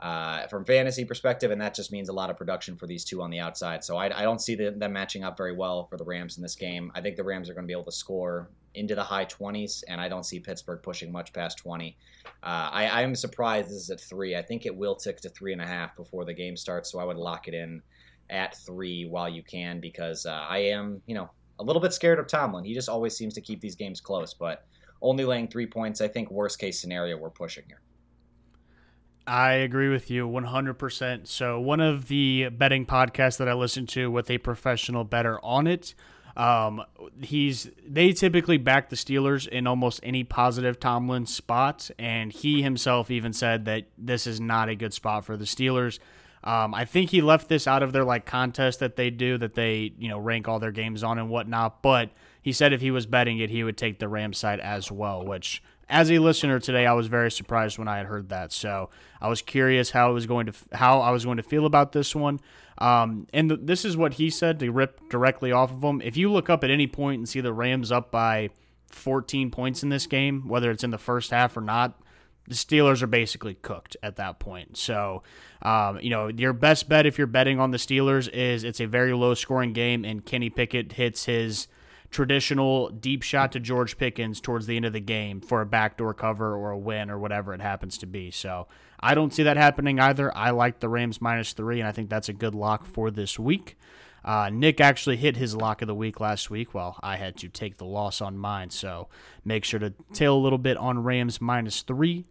uh, 0.00 0.46
from 0.46 0.64
fantasy 0.64 1.04
perspective, 1.04 1.50
and 1.50 1.60
that 1.60 1.74
just 1.74 1.92
means 1.92 2.08
a 2.08 2.12
lot 2.12 2.30
of 2.30 2.36
production 2.36 2.76
for 2.76 2.86
these 2.86 3.04
two 3.04 3.20
on 3.20 3.30
the 3.30 3.40
outside. 3.40 3.82
So 3.84 3.96
I, 3.96 4.06
I 4.18 4.22
don't 4.22 4.40
see 4.40 4.54
the, 4.54 4.70
them 4.70 4.92
matching 4.92 5.24
up 5.24 5.36
very 5.36 5.54
well 5.54 5.86
for 5.86 5.96
the 5.96 6.04
Rams 6.04 6.36
in 6.36 6.42
this 6.42 6.54
game. 6.54 6.92
I 6.94 7.00
think 7.00 7.16
the 7.16 7.24
Rams 7.24 7.50
are 7.50 7.54
going 7.54 7.64
to 7.64 7.66
be 7.66 7.72
able 7.72 7.84
to 7.84 7.92
score 7.92 8.48
into 8.76 8.94
the 8.94 9.02
high 9.02 9.24
20s, 9.24 9.82
and 9.88 10.00
I 10.00 10.08
don't 10.08 10.24
see 10.24 10.38
Pittsburgh 10.38 10.80
pushing 10.82 11.10
much 11.10 11.32
past 11.32 11.58
20. 11.58 11.96
Uh, 12.26 12.30
I, 12.42 13.02
I'm 13.02 13.14
surprised 13.14 13.68
this 13.68 13.76
is 13.76 13.90
at 13.90 14.00
three. 14.00 14.36
I 14.36 14.42
think 14.42 14.66
it 14.66 14.76
will 14.76 14.94
tick 14.94 15.20
to 15.22 15.28
three 15.30 15.52
and 15.52 15.60
a 15.60 15.66
half 15.66 15.96
before 15.96 16.24
the 16.24 16.34
game 16.34 16.56
starts, 16.56 16.92
so 16.92 16.98
I 16.98 17.04
would 17.04 17.16
lock 17.16 17.48
it 17.48 17.54
in 17.54 17.82
at 18.30 18.56
three 18.58 19.06
while 19.06 19.28
you 19.28 19.42
can 19.42 19.80
because 19.80 20.26
uh, 20.26 20.46
I 20.48 20.58
am, 20.58 21.00
you 21.06 21.14
know, 21.14 21.30
a 21.58 21.64
little 21.64 21.80
bit 21.80 21.92
scared 21.92 22.18
of 22.18 22.26
Tomlin. 22.26 22.64
He 22.64 22.74
just 22.74 22.88
always 22.88 23.16
seems 23.16 23.34
to 23.34 23.40
keep 23.40 23.60
these 23.60 23.74
games 23.74 24.00
close, 24.00 24.34
but 24.34 24.66
only 25.02 25.24
laying 25.24 25.48
three 25.48 25.66
points, 25.66 26.00
I 26.00 26.08
think 26.08 26.30
worst 26.30 26.58
case 26.58 26.80
scenario, 26.80 27.16
we're 27.16 27.30
pushing 27.30 27.64
here. 27.66 27.80
I 29.26 29.54
agree 29.54 29.88
with 29.88 30.08
you 30.08 30.28
100%. 30.28 31.26
So, 31.26 31.58
one 31.58 31.80
of 31.80 32.06
the 32.06 32.48
betting 32.50 32.86
podcasts 32.86 33.38
that 33.38 33.48
I 33.48 33.54
listen 33.54 33.86
to 33.88 34.10
with 34.10 34.30
a 34.30 34.38
professional 34.38 35.02
bettor 35.02 35.40
on 35.44 35.66
it, 35.66 35.94
um, 36.36 36.84
he's 37.22 37.70
they 37.86 38.12
typically 38.12 38.58
back 38.58 38.90
the 38.90 38.96
Steelers 38.96 39.48
in 39.48 39.66
almost 39.66 40.00
any 40.02 40.22
positive 40.22 40.78
Tomlin 40.78 41.26
spot, 41.26 41.90
and 41.98 42.30
he 42.30 42.62
himself 42.62 43.10
even 43.10 43.32
said 43.32 43.64
that 43.64 43.86
this 43.96 44.26
is 44.26 44.40
not 44.40 44.68
a 44.68 44.74
good 44.74 44.92
spot 44.92 45.24
for 45.24 45.36
the 45.36 45.46
Steelers. 45.46 45.98
Um, 46.44 46.74
I 46.74 46.84
think 46.84 47.10
he 47.10 47.22
left 47.22 47.48
this 47.48 47.66
out 47.66 47.82
of 47.82 47.92
their 47.92 48.04
like 48.04 48.26
contest 48.26 48.80
that 48.80 48.96
they 48.96 49.10
do 49.10 49.38
that 49.38 49.54
they 49.54 49.92
you 49.98 50.08
know 50.08 50.18
rank 50.18 50.46
all 50.46 50.58
their 50.58 50.72
games 50.72 51.02
on 51.02 51.18
and 51.18 51.30
whatnot, 51.30 51.82
but 51.82 52.10
he 52.42 52.52
said 52.52 52.72
if 52.72 52.82
he 52.82 52.90
was 52.90 53.06
betting 53.06 53.38
it, 53.38 53.50
he 53.50 53.64
would 53.64 53.78
take 53.78 53.98
the 53.98 54.06
Rams 54.06 54.36
side 54.38 54.60
as 54.60 54.92
well, 54.92 55.24
which 55.24 55.62
as 55.88 56.10
a 56.10 56.18
listener 56.18 56.60
today, 56.60 56.84
I 56.84 56.92
was 56.92 57.06
very 57.06 57.30
surprised 57.30 57.78
when 57.78 57.88
I 57.88 57.98
had 57.98 58.06
heard 58.06 58.28
that. 58.28 58.52
So 58.52 58.90
I 59.20 59.28
was 59.28 59.40
curious 59.40 59.90
how 59.90 60.08
I 60.08 60.10
was 60.10 60.26
going 60.26 60.46
to 60.46 60.52
how 60.72 61.00
I 61.00 61.10
was 61.10 61.24
going 61.24 61.38
to 61.38 61.42
feel 61.42 61.64
about 61.64 61.92
this 61.92 62.14
one. 62.14 62.40
Um, 62.78 63.26
and 63.32 63.48
th- 63.48 63.60
this 63.62 63.84
is 63.84 63.96
what 63.96 64.14
he 64.14 64.30
said 64.30 64.58
to 64.60 64.70
rip 64.70 65.08
directly 65.08 65.52
off 65.52 65.72
of 65.72 65.82
him. 65.82 66.02
If 66.02 66.16
you 66.16 66.30
look 66.30 66.50
up 66.50 66.62
at 66.62 66.70
any 66.70 66.86
point 66.86 67.18
and 67.18 67.28
see 67.28 67.40
the 67.40 67.52
Rams 67.52 67.90
up 67.90 68.10
by 68.10 68.50
14 68.90 69.50
points 69.50 69.82
in 69.82 69.88
this 69.88 70.06
game, 70.06 70.48
whether 70.48 70.70
it's 70.70 70.84
in 70.84 70.90
the 70.90 70.98
first 70.98 71.30
half 71.30 71.56
or 71.56 71.60
not, 71.60 71.98
the 72.48 72.54
Steelers 72.54 73.02
are 73.02 73.08
basically 73.08 73.54
cooked 73.54 73.96
at 74.02 74.16
that 74.16 74.38
point. 74.38 74.76
So, 74.76 75.22
um, 75.62 75.98
you 76.00 76.10
know, 76.10 76.28
your 76.28 76.52
best 76.52 76.88
bet 76.88 77.06
if 77.06 77.18
you're 77.18 77.26
betting 77.26 77.58
on 77.58 77.72
the 77.72 77.78
Steelers 77.78 78.28
is 78.28 78.62
it's 78.62 78.80
a 78.80 78.86
very 78.86 79.12
low 79.12 79.34
scoring 79.34 79.72
game 79.72 80.04
and 80.04 80.24
Kenny 80.24 80.50
Pickett 80.50 80.92
hits 80.92 81.24
his 81.24 81.66
traditional 82.16 82.88
deep 82.88 83.22
shot 83.22 83.52
to 83.52 83.60
George 83.60 83.98
Pickens 83.98 84.40
towards 84.40 84.64
the 84.64 84.74
end 84.74 84.86
of 84.86 84.94
the 84.94 85.00
game 85.00 85.38
for 85.38 85.60
a 85.60 85.66
backdoor 85.66 86.14
cover 86.14 86.56
or 86.56 86.70
a 86.70 86.78
win 86.78 87.10
or 87.10 87.18
whatever 87.18 87.52
it 87.52 87.60
happens 87.60 87.98
to 87.98 88.06
be. 88.06 88.30
So 88.30 88.68
I 88.98 89.14
don't 89.14 89.34
see 89.34 89.42
that 89.42 89.58
happening 89.58 90.00
either. 90.00 90.34
I 90.34 90.48
like 90.48 90.80
the 90.80 90.88
Rams 90.88 91.20
minus 91.20 91.52
three, 91.52 91.78
and 91.78 91.86
I 91.86 91.92
think 91.92 92.08
that's 92.08 92.30
a 92.30 92.32
good 92.32 92.54
lock 92.54 92.86
for 92.86 93.10
this 93.10 93.38
week. 93.38 93.76
Uh, 94.24 94.48
Nick 94.50 94.80
actually 94.80 95.18
hit 95.18 95.36
his 95.36 95.54
lock 95.54 95.82
of 95.82 95.88
the 95.88 95.94
week 95.94 96.18
last 96.18 96.48
week 96.48 96.72
while 96.72 96.98
I 97.02 97.16
had 97.16 97.36
to 97.36 97.50
take 97.50 97.76
the 97.76 97.84
loss 97.84 98.22
on 98.22 98.38
mine. 98.38 98.70
So 98.70 99.08
make 99.44 99.66
sure 99.66 99.78
to 99.78 99.92
tail 100.14 100.34
a 100.34 100.40
little 100.40 100.56
bit 100.56 100.78
on 100.78 101.04
Rams 101.04 101.38
minus 101.38 101.82
three. 101.82 102.24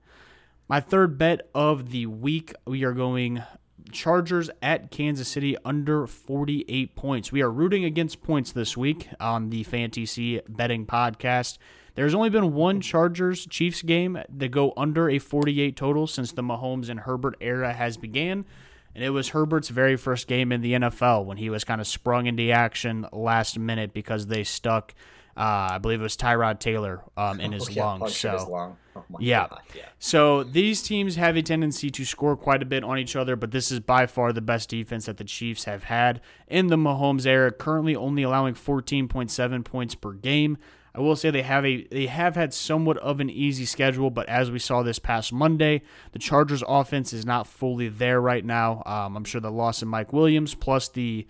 My 0.67 0.79
third 0.79 1.19
bet 1.19 1.47
of 1.53 1.91
the 1.91 2.07
week, 2.07 2.55
we 2.65 2.83
are 2.83 2.93
going 2.93 3.43
Chargers 3.91 4.49
at 4.61 4.91
Kansas 4.91 5.27
City 5.27 5.57
under 5.63 6.07
48 6.07 6.95
points. 6.95 7.31
We 7.31 7.41
are 7.41 7.51
rooting 7.51 7.85
against 7.85 8.23
points 8.23 8.51
this 8.51 8.75
week 8.75 9.07
on 9.19 9.49
the 9.49 9.63
Fantasy 9.63 10.41
Betting 10.47 10.85
Podcast. 10.85 11.57
There's 11.95 12.13
only 12.13 12.29
been 12.29 12.53
one 12.53 12.81
Chargers 12.81 13.45
Chiefs 13.45 13.81
game 13.81 14.19
that 14.29 14.49
go 14.49 14.73
under 14.75 15.09
a 15.09 15.19
48 15.19 15.75
total 15.75 16.07
since 16.07 16.31
the 16.31 16.43
Mahomes 16.43 16.89
and 16.89 16.99
Herbert 17.01 17.35
era 17.39 17.73
has 17.73 17.97
began. 17.97 18.45
And 18.93 19.03
it 19.03 19.09
was 19.09 19.29
Herbert's 19.29 19.69
very 19.69 19.97
first 19.97 20.27
game 20.27 20.51
in 20.51 20.61
the 20.61 20.73
NFL 20.73 21.25
when 21.25 21.37
he 21.37 21.49
was 21.49 21.63
kind 21.63 21.81
of 21.81 21.87
sprung 21.87 22.27
into 22.27 22.51
action 22.51 23.05
last 23.11 23.59
minute 23.59 23.93
because 23.93 24.27
they 24.27 24.43
stuck 24.43 24.93
uh, 25.37 25.69
I 25.71 25.77
believe 25.79 25.99
it 25.99 26.03
was 26.03 26.15
Tyrod 26.15 26.59
Taylor 26.59 27.03
um, 27.17 27.39
in 27.41 27.51
his 27.53 27.67
oh, 27.67 27.71
yeah, 27.71 27.85
lungs. 27.85 28.15
So, 28.15 28.31
his 28.31 28.45
lung. 28.45 28.77
oh 28.95 29.03
yeah. 29.19 29.47
yeah. 29.75 29.83
So 29.99 30.43
these 30.43 30.81
teams 30.81 31.15
have 31.15 31.35
a 31.35 31.41
tendency 31.41 31.89
to 31.91 32.05
score 32.05 32.37
quite 32.37 32.61
a 32.61 32.65
bit 32.65 32.83
on 32.83 32.97
each 32.97 33.15
other, 33.15 33.35
but 33.35 33.51
this 33.51 33.71
is 33.71 33.79
by 33.79 34.05
far 34.05 34.31
the 34.31 34.41
best 34.41 34.69
defense 34.69 35.05
that 35.07 35.17
the 35.17 35.23
Chiefs 35.23 35.65
have 35.65 35.85
had 35.85 36.21
in 36.47 36.67
the 36.67 36.77
Mahomes 36.77 37.25
era. 37.25 37.51
Currently, 37.51 37.95
only 37.95 38.23
allowing 38.23 38.53
14.7 38.53 39.65
points 39.65 39.95
per 39.95 40.13
game. 40.13 40.57
I 40.95 41.01
will 41.01 41.17
say 41.17 41.29
they 41.29 41.41
have 41.41 41.65
a 41.65 41.85
they 41.87 42.05
have 42.05 42.35
had 42.35 42.53
somewhat 42.53 42.97
of 42.99 43.19
an 43.19 43.29
easy 43.29 43.65
schedule, 43.65 44.09
but 44.09 44.29
as 44.29 44.49
we 44.49 44.59
saw 44.59 44.81
this 44.81 44.97
past 44.97 45.33
Monday, 45.33 45.81
the 46.13 46.19
Chargers' 46.19 46.63
offense 46.65 47.11
is 47.11 47.25
not 47.25 47.47
fully 47.47 47.89
there 47.89 48.21
right 48.21 48.45
now. 48.45 48.81
Um, 48.85 49.17
I'm 49.17 49.25
sure 49.25 49.41
the 49.41 49.51
loss 49.51 49.81
of 49.81 49.89
Mike 49.89 50.13
Williams 50.13 50.55
plus 50.55 50.87
the 50.87 51.27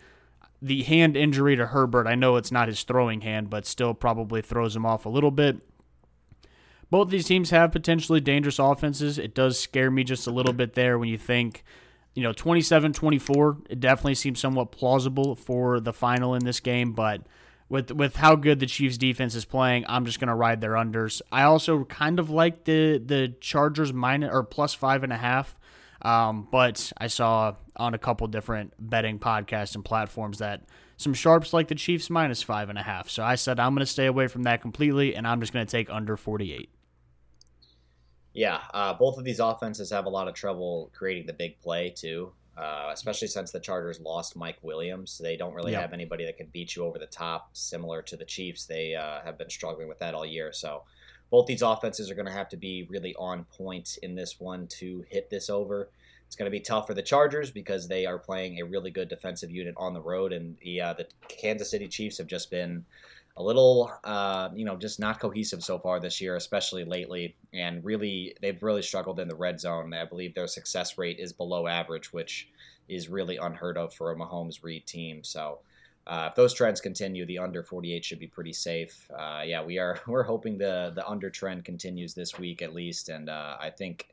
the 0.66 0.84
hand 0.84 1.16
injury 1.16 1.56
to 1.56 1.68
Herbert, 1.68 2.08
I 2.08 2.16
know 2.16 2.38
it's 2.38 2.52
not 2.52 2.68
his 2.68 2.82
throwing 2.84 3.22
hand, 3.22 3.50
but 3.50 3.66
still 3.66 3.94
probably 3.94 4.42
throws 4.42 4.76
him 4.76 4.86
off 4.86 5.06
a 5.06 5.10
little 5.10 5.32
bit. 5.32 5.58
Both 6.90 7.10
these 7.10 7.26
teams 7.26 7.52
have 7.52 7.72
potentially 7.72 8.20
dangerous 8.20 8.58
offenses. 8.58 9.18
It 9.20 9.36
does 9.36 9.60
scare 9.60 9.92
me 9.92 10.04
just 10.04 10.28
a 10.28 10.32
little 10.32 10.54
bit 10.54 10.74
there 10.74 10.98
when 10.98 11.10
you 11.10 11.18
think, 11.18 11.64
you 12.16 12.24
know, 12.24 12.34
27 12.34 12.94
24, 12.94 13.58
it 13.70 13.80
definitely 13.80 14.16
seems 14.16 14.40
somewhat 14.40 14.72
plausible 14.72 15.36
for 15.36 15.80
the 15.80 15.94
final 15.94 16.34
in 16.34 16.46
this 16.46 16.60
game, 16.60 16.94
but 16.94 17.22
with 17.70 17.92
with 17.92 18.16
how 18.16 18.36
good 18.36 18.60
the 18.60 18.66
Chiefs 18.66 18.98
defense 18.98 19.36
is 19.36 19.46
playing, 19.46 19.86
I'm 19.88 20.06
just 20.06 20.20
gonna 20.20 20.36
ride 20.36 20.62
their 20.62 20.74
unders. 20.74 21.22
I 21.32 21.44
also 21.44 21.84
kind 21.86 22.20
of 22.20 22.30
like 22.30 22.66
the 22.66 23.02
the 23.04 23.36
Chargers 23.40 23.94
minus 23.94 24.32
or 24.32 24.44
plus 24.44 24.74
five 24.74 25.04
and 25.04 25.14
a 25.14 25.18
half. 25.18 25.56
Um, 26.06 26.48
but 26.52 26.94
I 27.00 27.08
saw 27.08 27.56
on 27.76 27.96
a 27.96 27.98
couple 27.98 28.28
different 28.28 28.74
betting 28.78 29.18
podcasts 29.18 29.74
and 29.74 29.84
platforms 29.84 30.38
that 30.38 30.62
some 30.98 31.16
sharps 31.16 31.52
like 31.52 31.68
the 31.68 31.74
Chiefs 31.74 32.12
minus 32.12 32.44
five 32.44 32.70
and 32.70 32.78
a 32.78 32.84
half. 32.84 33.10
So 33.10 33.24
I 33.24 33.34
said 33.34 33.60
I'm 33.60 33.74
going 33.74 33.80
to 33.80 33.92
stay 33.92 34.06
away 34.06 34.28
from 34.28 34.44
that 34.44 34.62
completely, 34.62 35.16
and 35.16 35.28
I'm 35.28 35.42
just 35.42 35.52
going 35.52 35.66
to 35.66 35.72
take 35.72 35.90
under 35.90 36.16
48. 36.16 36.70
Yeah, 38.34 38.60
uh, 38.72 38.94
both 38.94 39.18
of 39.18 39.24
these 39.24 39.40
offenses 39.40 39.90
have 39.90 40.06
a 40.06 40.10
lot 40.10 40.28
of 40.28 40.36
trouble 40.36 40.92
creating 40.94 41.26
the 41.26 41.34
big 41.34 41.60
play 41.60 41.90
too. 41.90 42.34
Uh, 42.56 42.90
especially 42.94 43.28
since 43.28 43.52
the 43.52 43.60
Chargers 43.60 44.00
lost 44.00 44.38
Mike 44.38 44.60
Williams, 44.62 45.18
they 45.18 45.36
don't 45.36 45.56
really 45.56 45.72
yep. 45.72 45.82
have 45.82 45.94
anybody 45.94 46.24
that 46.26 46.38
can 46.38 46.48
beat 46.54 46.76
you 46.76 46.86
over 46.86 47.00
the 47.00 47.08
top. 47.08 47.50
Similar 47.54 48.04
to 48.04 48.16
the 48.16 48.24
Chiefs, 48.26 48.66
they 48.66 48.94
uh, 48.94 49.22
have 49.26 49.38
been 49.40 49.50
struggling 49.50 49.90
with 49.90 50.00
that 50.00 50.14
all 50.14 50.26
year. 50.26 50.54
So 50.54 50.84
both 51.30 51.48
these 51.48 51.62
offenses 51.62 52.10
are 52.10 52.16
going 52.16 52.28
to 52.28 52.32
have 52.32 52.50
to 52.50 52.58
be 52.58 52.88
really 52.90 53.16
on 53.16 53.46
point 53.46 53.98
in 54.04 54.16
this 54.16 54.40
one 54.40 54.68
to 54.68 55.06
hit 55.10 55.30
this 55.30 55.50
over. 55.50 55.90
It's 56.28 56.36
going 56.36 56.52
to 56.52 56.52
be 56.52 56.60
tough 56.60 56.88
for 56.88 56.94
the 56.94 57.02
Chargers 57.02 57.52
because 57.52 57.88
they 57.88 58.06
are 58.06 58.18
playing 58.18 58.60
a 58.60 58.66
really 58.66 58.92
good 58.92 59.10
defensive 59.10 59.52
unit 59.52 59.76
on 59.78 59.94
the 59.94 60.02
road, 60.02 60.34
and 60.34 60.58
the 60.62 60.80
the 60.98 61.08
Kansas 61.28 61.70
City 61.70 61.88
Chiefs 61.88 62.18
have 62.18 62.28
just 62.28 62.50
been 62.50 62.84
a 63.38 63.44
little, 63.44 63.92
uh, 64.04 64.50
you 64.56 64.64
know, 64.66 64.78
just 64.78 65.00
not 65.00 65.20
cohesive 65.20 65.64
so 65.64 65.78
far 65.78 66.00
this 66.00 66.22
year, 66.22 66.36
especially 66.36 66.86
lately. 66.86 67.36
And 67.54 67.84
really, 67.84 68.36
they've 68.42 68.62
really 68.64 68.82
struggled 68.82 69.20
in 69.20 69.28
the 69.28 69.36
red 69.36 69.60
zone. 69.60 69.94
I 69.94 70.06
believe 70.06 70.34
their 70.34 70.48
success 70.48 70.98
rate 70.98 71.20
is 71.20 71.34
below 71.34 71.68
average, 71.68 72.14
which 72.14 72.48
is 72.88 73.10
really 73.10 73.38
unheard 73.38 73.78
of 73.78 73.94
for 73.94 74.12
a 74.12 74.16
Mahomes 74.16 74.64
Reid 74.64 74.86
team. 74.86 75.24
So. 75.24 75.60
Uh, 76.08 76.28
if 76.30 76.36
those 76.36 76.54
trends 76.54 76.80
continue, 76.80 77.26
the 77.26 77.40
under 77.40 77.64
48 77.64 78.06
should 78.06 78.20
be 78.20 78.28
pretty 78.28 78.54
safe. 78.54 79.10
Uh, 79.18 79.42
yeah, 79.44 79.64
we 79.64 79.80
are 79.80 80.00
we're 80.08 80.24
hoping 80.24 80.58
the 80.58 80.92
the 80.96 81.08
under 81.08 81.30
trend 81.30 81.66
continues 81.66 82.14
this 82.14 82.38
week 82.38 82.62
at 82.62 82.74
least, 82.74 83.10
and 83.10 83.30
uh, 83.30 83.58
I 83.60 83.70
think 83.70 84.10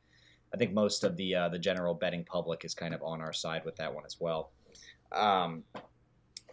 I 0.54 0.56
think 0.56 0.72
most 0.72 1.04
of 1.04 1.16
the 1.16 1.34
uh, 1.34 1.48
the 1.48 1.58
general 1.58 1.94
betting 1.94 2.24
public 2.24 2.64
is 2.64 2.74
kind 2.74 2.94
of 2.94 3.02
on 3.02 3.20
our 3.20 3.32
side 3.32 3.64
with 3.64 3.76
that 3.76 3.92
one 3.92 4.04
as 4.06 4.18
well. 4.20 4.52
Um, 5.12 5.64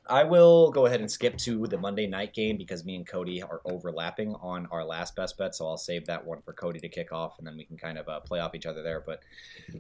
I 0.09 0.23
will 0.23 0.71
go 0.71 0.87
ahead 0.87 1.01
and 1.01 1.11
skip 1.11 1.37
to 1.39 1.67
the 1.67 1.77
Monday 1.77 2.07
night 2.07 2.33
game 2.33 2.57
because 2.57 2.83
me 2.83 2.95
and 2.95 3.07
Kody 3.07 3.43
are 3.43 3.61
overlapping 3.63 4.33
on 4.41 4.67
our 4.71 4.83
last 4.83 5.15
best 5.15 5.37
bet. 5.37 5.53
So 5.53 5.67
I'll 5.67 5.77
save 5.77 6.07
that 6.07 6.25
one 6.25 6.41
for 6.41 6.51
Kody 6.51 6.81
to 6.81 6.89
kick 6.89 7.11
off, 7.11 7.37
and 7.37 7.45
then 7.45 7.55
we 7.55 7.63
can 7.63 7.77
kind 7.77 7.99
of 7.99 8.09
uh, 8.09 8.19
play 8.19 8.39
off 8.39 8.55
each 8.55 8.65
other 8.65 8.81
there. 8.81 9.03
But 9.05 9.21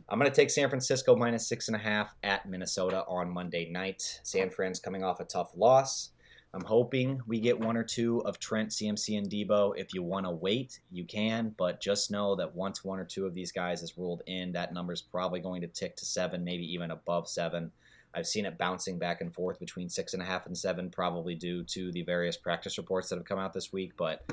I'm 0.07 0.19
going 0.19 0.29
to 0.29 0.35
take 0.35 0.51
San 0.51 0.69
Francisco 0.69 1.15
minus 1.15 1.47
six 1.47 1.67
and 1.67 1.75
a 1.75 1.79
half 1.79 2.13
at 2.21 2.47
Minnesota 2.47 3.03
on 3.07 3.31
Monday 3.31 3.71
night. 3.71 4.19
San 4.23 4.51
Fran's 4.51 4.79
coming 4.79 5.03
off 5.03 5.19
a 5.19 5.25
tough 5.25 5.51
loss. 5.55 6.11
I'm 6.53 6.63
hoping 6.63 7.21
we 7.27 7.39
get 7.39 7.59
one 7.59 7.77
or 7.77 7.83
two 7.83 8.23
of 8.23 8.39
Trent, 8.39 8.69
CMC, 8.69 9.17
and 9.17 9.29
Deebo. 9.29 9.73
If 9.77 9.93
you 9.93 10.03
want 10.03 10.25
to 10.25 10.31
wait, 10.31 10.79
you 10.91 11.05
can, 11.05 11.55
but 11.57 11.81
just 11.81 12.11
know 12.11 12.35
that 12.35 12.55
once 12.55 12.83
one 12.83 12.99
or 12.99 13.05
two 13.05 13.25
of 13.25 13.35
these 13.35 13.51
guys 13.51 13.83
is 13.83 13.97
ruled 13.97 14.23
in, 14.27 14.51
that 14.51 14.73
number 14.73 14.93
is 14.93 15.01
probably 15.01 15.39
going 15.39 15.61
to 15.61 15.67
tick 15.67 15.95
to 15.97 16.05
seven, 16.05 16.43
maybe 16.43 16.71
even 16.73 16.91
above 16.91 17.27
seven. 17.27 17.71
I've 18.13 18.27
seen 18.27 18.45
it 18.45 18.57
bouncing 18.57 18.97
back 18.97 19.21
and 19.21 19.33
forth 19.33 19.59
between 19.59 19.89
six 19.89 20.13
and 20.13 20.21
a 20.21 20.25
half 20.25 20.45
and 20.45 20.57
seven, 20.57 20.89
probably 20.89 21.35
due 21.35 21.63
to 21.65 21.91
the 21.91 22.01
various 22.03 22.37
practice 22.37 22.77
reports 22.77 23.09
that 23.09 23.17
have 23.17 23.25
come 23.25 23.39
out 23.39 23.53
this 23.53 23.71
week. 23.71 23.93
But 23.97 24.29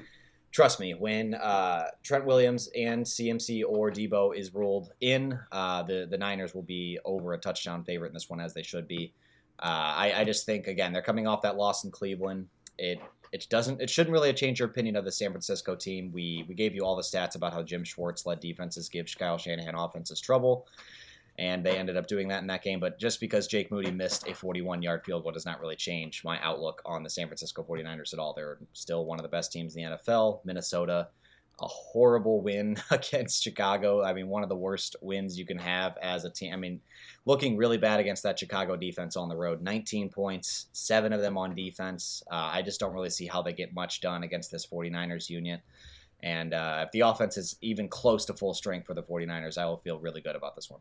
trust 0.50 0.80
me, 0.80 0.94
when 0.94 1.34
uh, 1.34 1.88
Trent 2.02 2.24
Williams 2.24 2.68
and 2.76 3.04
CMC 3.04 3.62
or 3.68 3.90
Deebo 3.90 4.34
is 4.34 4.54
ruled 4.54 4.92
in, 5.00 5.38
uh, 5.52 5.82
the 5.82 6.06
the 6.10 6.16
Niners 6.16 6.54
will 6.54 6.62
be 6.62 6.98
over 7.04 7.34
a 7.34 7.38
touchdown 7.38 7.84
favorite 7.84 8.08
in 8.08 8.14
this 8.14 8.30
one, 8.30 8.40
as 8.40 8.54
they 8.54 8.62
should 8.62 8.88
be. 8.88 9.12
Uh, 9.58 9.92
I, 9.96 10.12
I 10.16 10.24
just 10.24 10.46
think 10.46 10.66
again 10.66 10.92
they're 10.92 11.02
coming 11.02 11.26
off 11.26 11.42
that 11.42 11.56
loss 11.56 11.84
in 11.84 11.90
Cleveland. 11.90 12.48
It 12.78 13.00
it 13.32 13.46
doesn't 13.50 13.80
it 13.82 13.90
shouldn't 13.90 14.12
really 14.12 14.32
change 14.32 14.58
your 14.58 14.68
opinion 14.68 14.96
of 14.96 15.04
the 15.04 15.12
San 15.12 15.30
Francisco 15.30 15.74
team. 15.74 16.10
We 16.12 16.44
we 16.48 16.54
gave 16.54 16.74
you 16.74 16.82
all 16.82 16.96
the 16.96 17.02
stats 17.02 17.36
about 17.36 17.52
how 17.52 17.62
Jim 17.62 17.84
Schwartz 17.84 18.24
led 18.24 18.40
defenses 18.40 18.88
give 18.88 19.06
Kyle 19.18 19.38
Shanahan 19.38 19.74
offenses 19.74 20.20
trouble 20.20 20.66
and 21.38 21.64
they 21.64 21.76
ended 21.76 21.96
up 21.96 22.06
doing 22.06 22.28
that 22.28 22.40
in 22.40 22.46
that 22.46 22.62
game. 22.62 22.80
But 22.80 22.98
just 22.98 23.20
because 23.20 23.46
Jake 23.46 23.70
Moody 23.70 23.90
missed 23.90 24.26
a 24.28 24.34
41 24.34 24.82
yard 24.82 25.04
field 25.04 25.22
goal 25.22 25.32
does 25.32 25.46
not 25.46 25.60
really 25.60 25.76
change 25.76 26.24
my 26.24 26.40
outlook 26.42 26.82
on 26.84 27.02
the 27.02 27.10
San 27.10 27.26
Francisco 27.26 27.62
49ers 27.62 28.12
at 28.12 28.18
all. 28.18 28.32
They're 28.34 28.58
still 28.72 29.04
one 29.04 29.18
of 29.18 29.22
the 29.22 29.28
best 29.28 29.52
teams 29.52 29.76
in 29.76 29.84
the 29.84 29.96
NFL. 29.96 30.40
Minnesota, 30.44 31.08
a 31.60 31.66
horrible 31.66 32.40
win 32.40 32.76
against 32.90 33.42
Chicago. 33.42 34.02
I 34.02 34.12
mean, 34.12 34.28
one 34.28 34.42
of 34.42 34.48
the 34.48 34.56
worst 34.56 34.96
wins 35.00 35.38
you 35.38 35.46
can 35.46 35.58
have 35.58 35.96
as 36.02 36.24
a 36.24 36.30
team. 36.30 36.52
I 36.52 36.56
mean, 36.56 36.80
looking 37.24 37.56
really 37.56 37.78
bad 37.78 38.00
against 38.00 38.22
that 38.22 38.38
Chicago 38.38 38.76
defense 38.76 39.16
on 39.16 39.28
the 39.28 39.36
road. 39.36 39.62
19 39.62 40.08
points, 40.08 40.66
seven 40.72 41.12
of 41.12 41.20
them 41.20 41.36
on 41.36 41.54
defense. 41.54 42.22
Uh, 42.30 42.50
I 42.52 42.62
just 42.62 42.80
don't 42.80 42.94
really 42.94 43.10
see 43.10 43.26
how 43.26 43.42
they 43.42 43.52
get 43.52 43.74
much 43.74 44.00
done 44.00 44.22
against 44.22 44.50
this 44.50 44.66
49ers 44.66 45.28
unit. 45.28 45.60
And 46.22 46.54
uh, 46.54 46.84
if 46.86 46.92
the 46.92 47.00
offense 47.00 47.36
is 47.36 47.56
even 47.60 47.88
close 47.88 48.24
to 48.26 48.34
full 48.34 48.54
strength 48.54 48.86
for 48.86 48.94
the 48.94 49.02
49ers, 49.02 49.58
I 49.58 49.66
will 49.66 49.76
feel 49.76 49.98
really 49.98 50.22
good 50.22 50.34
about 50.34 50.56
this 50.56 50.70
one. 50.70 50.80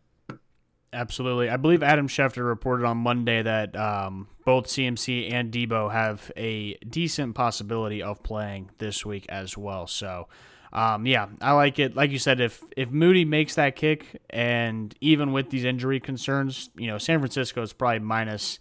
Absolutely. 0.95 1.49
I 1.49 1.57
believe 1.57 1.83
Adam 1.83 2.07
Schefter 2.07 2.47
reported 2.47 2.85
on 2.85 2.97
Monday 2.97 3.41
that 3.41 3.75
um, 3.75 4.27
both 4.45 4.67
CMC 4.67 5.31
and 5.31 5.51
Deebo 5.51 5.91
have 5.91 6.31
a 6.37 6.75
decent 6.75 7.35
possibility 7.35 8.01
of 8.01 8.23
playing 8.23 8.71
this 8.77 9.05
week 9.05 9.25
as 9.27 9.57
well. 9.57 9.87
So, 9.87 10.29
um, 10.71 11.05
yeah, 11.05 11.27
I 11.41 11.51
like 11.51 11.79
it. 11.79 11.97
Like 11.97 12.12
you 12.12 12.17
said, 12.17 12.39
if 12.39 12.63
if 12.77 12.91
Moody 12.91 13.25
makes 13.25 13.55
that 13.55 13.75
kick, 13.75 14.21
and 14.29 14.95
even 15.01 15.34
with 15.34 15.49
these 15.49 15.65
injury 15.65 15.99
concerns, 15.99 16.69
you 16.77 16.88
know, 16.88 16.97
San 16.97 17.19
Francisco 17.19 17.62
is 17.62 17.73
probably 17.73 17.99
minus 17.99 18.60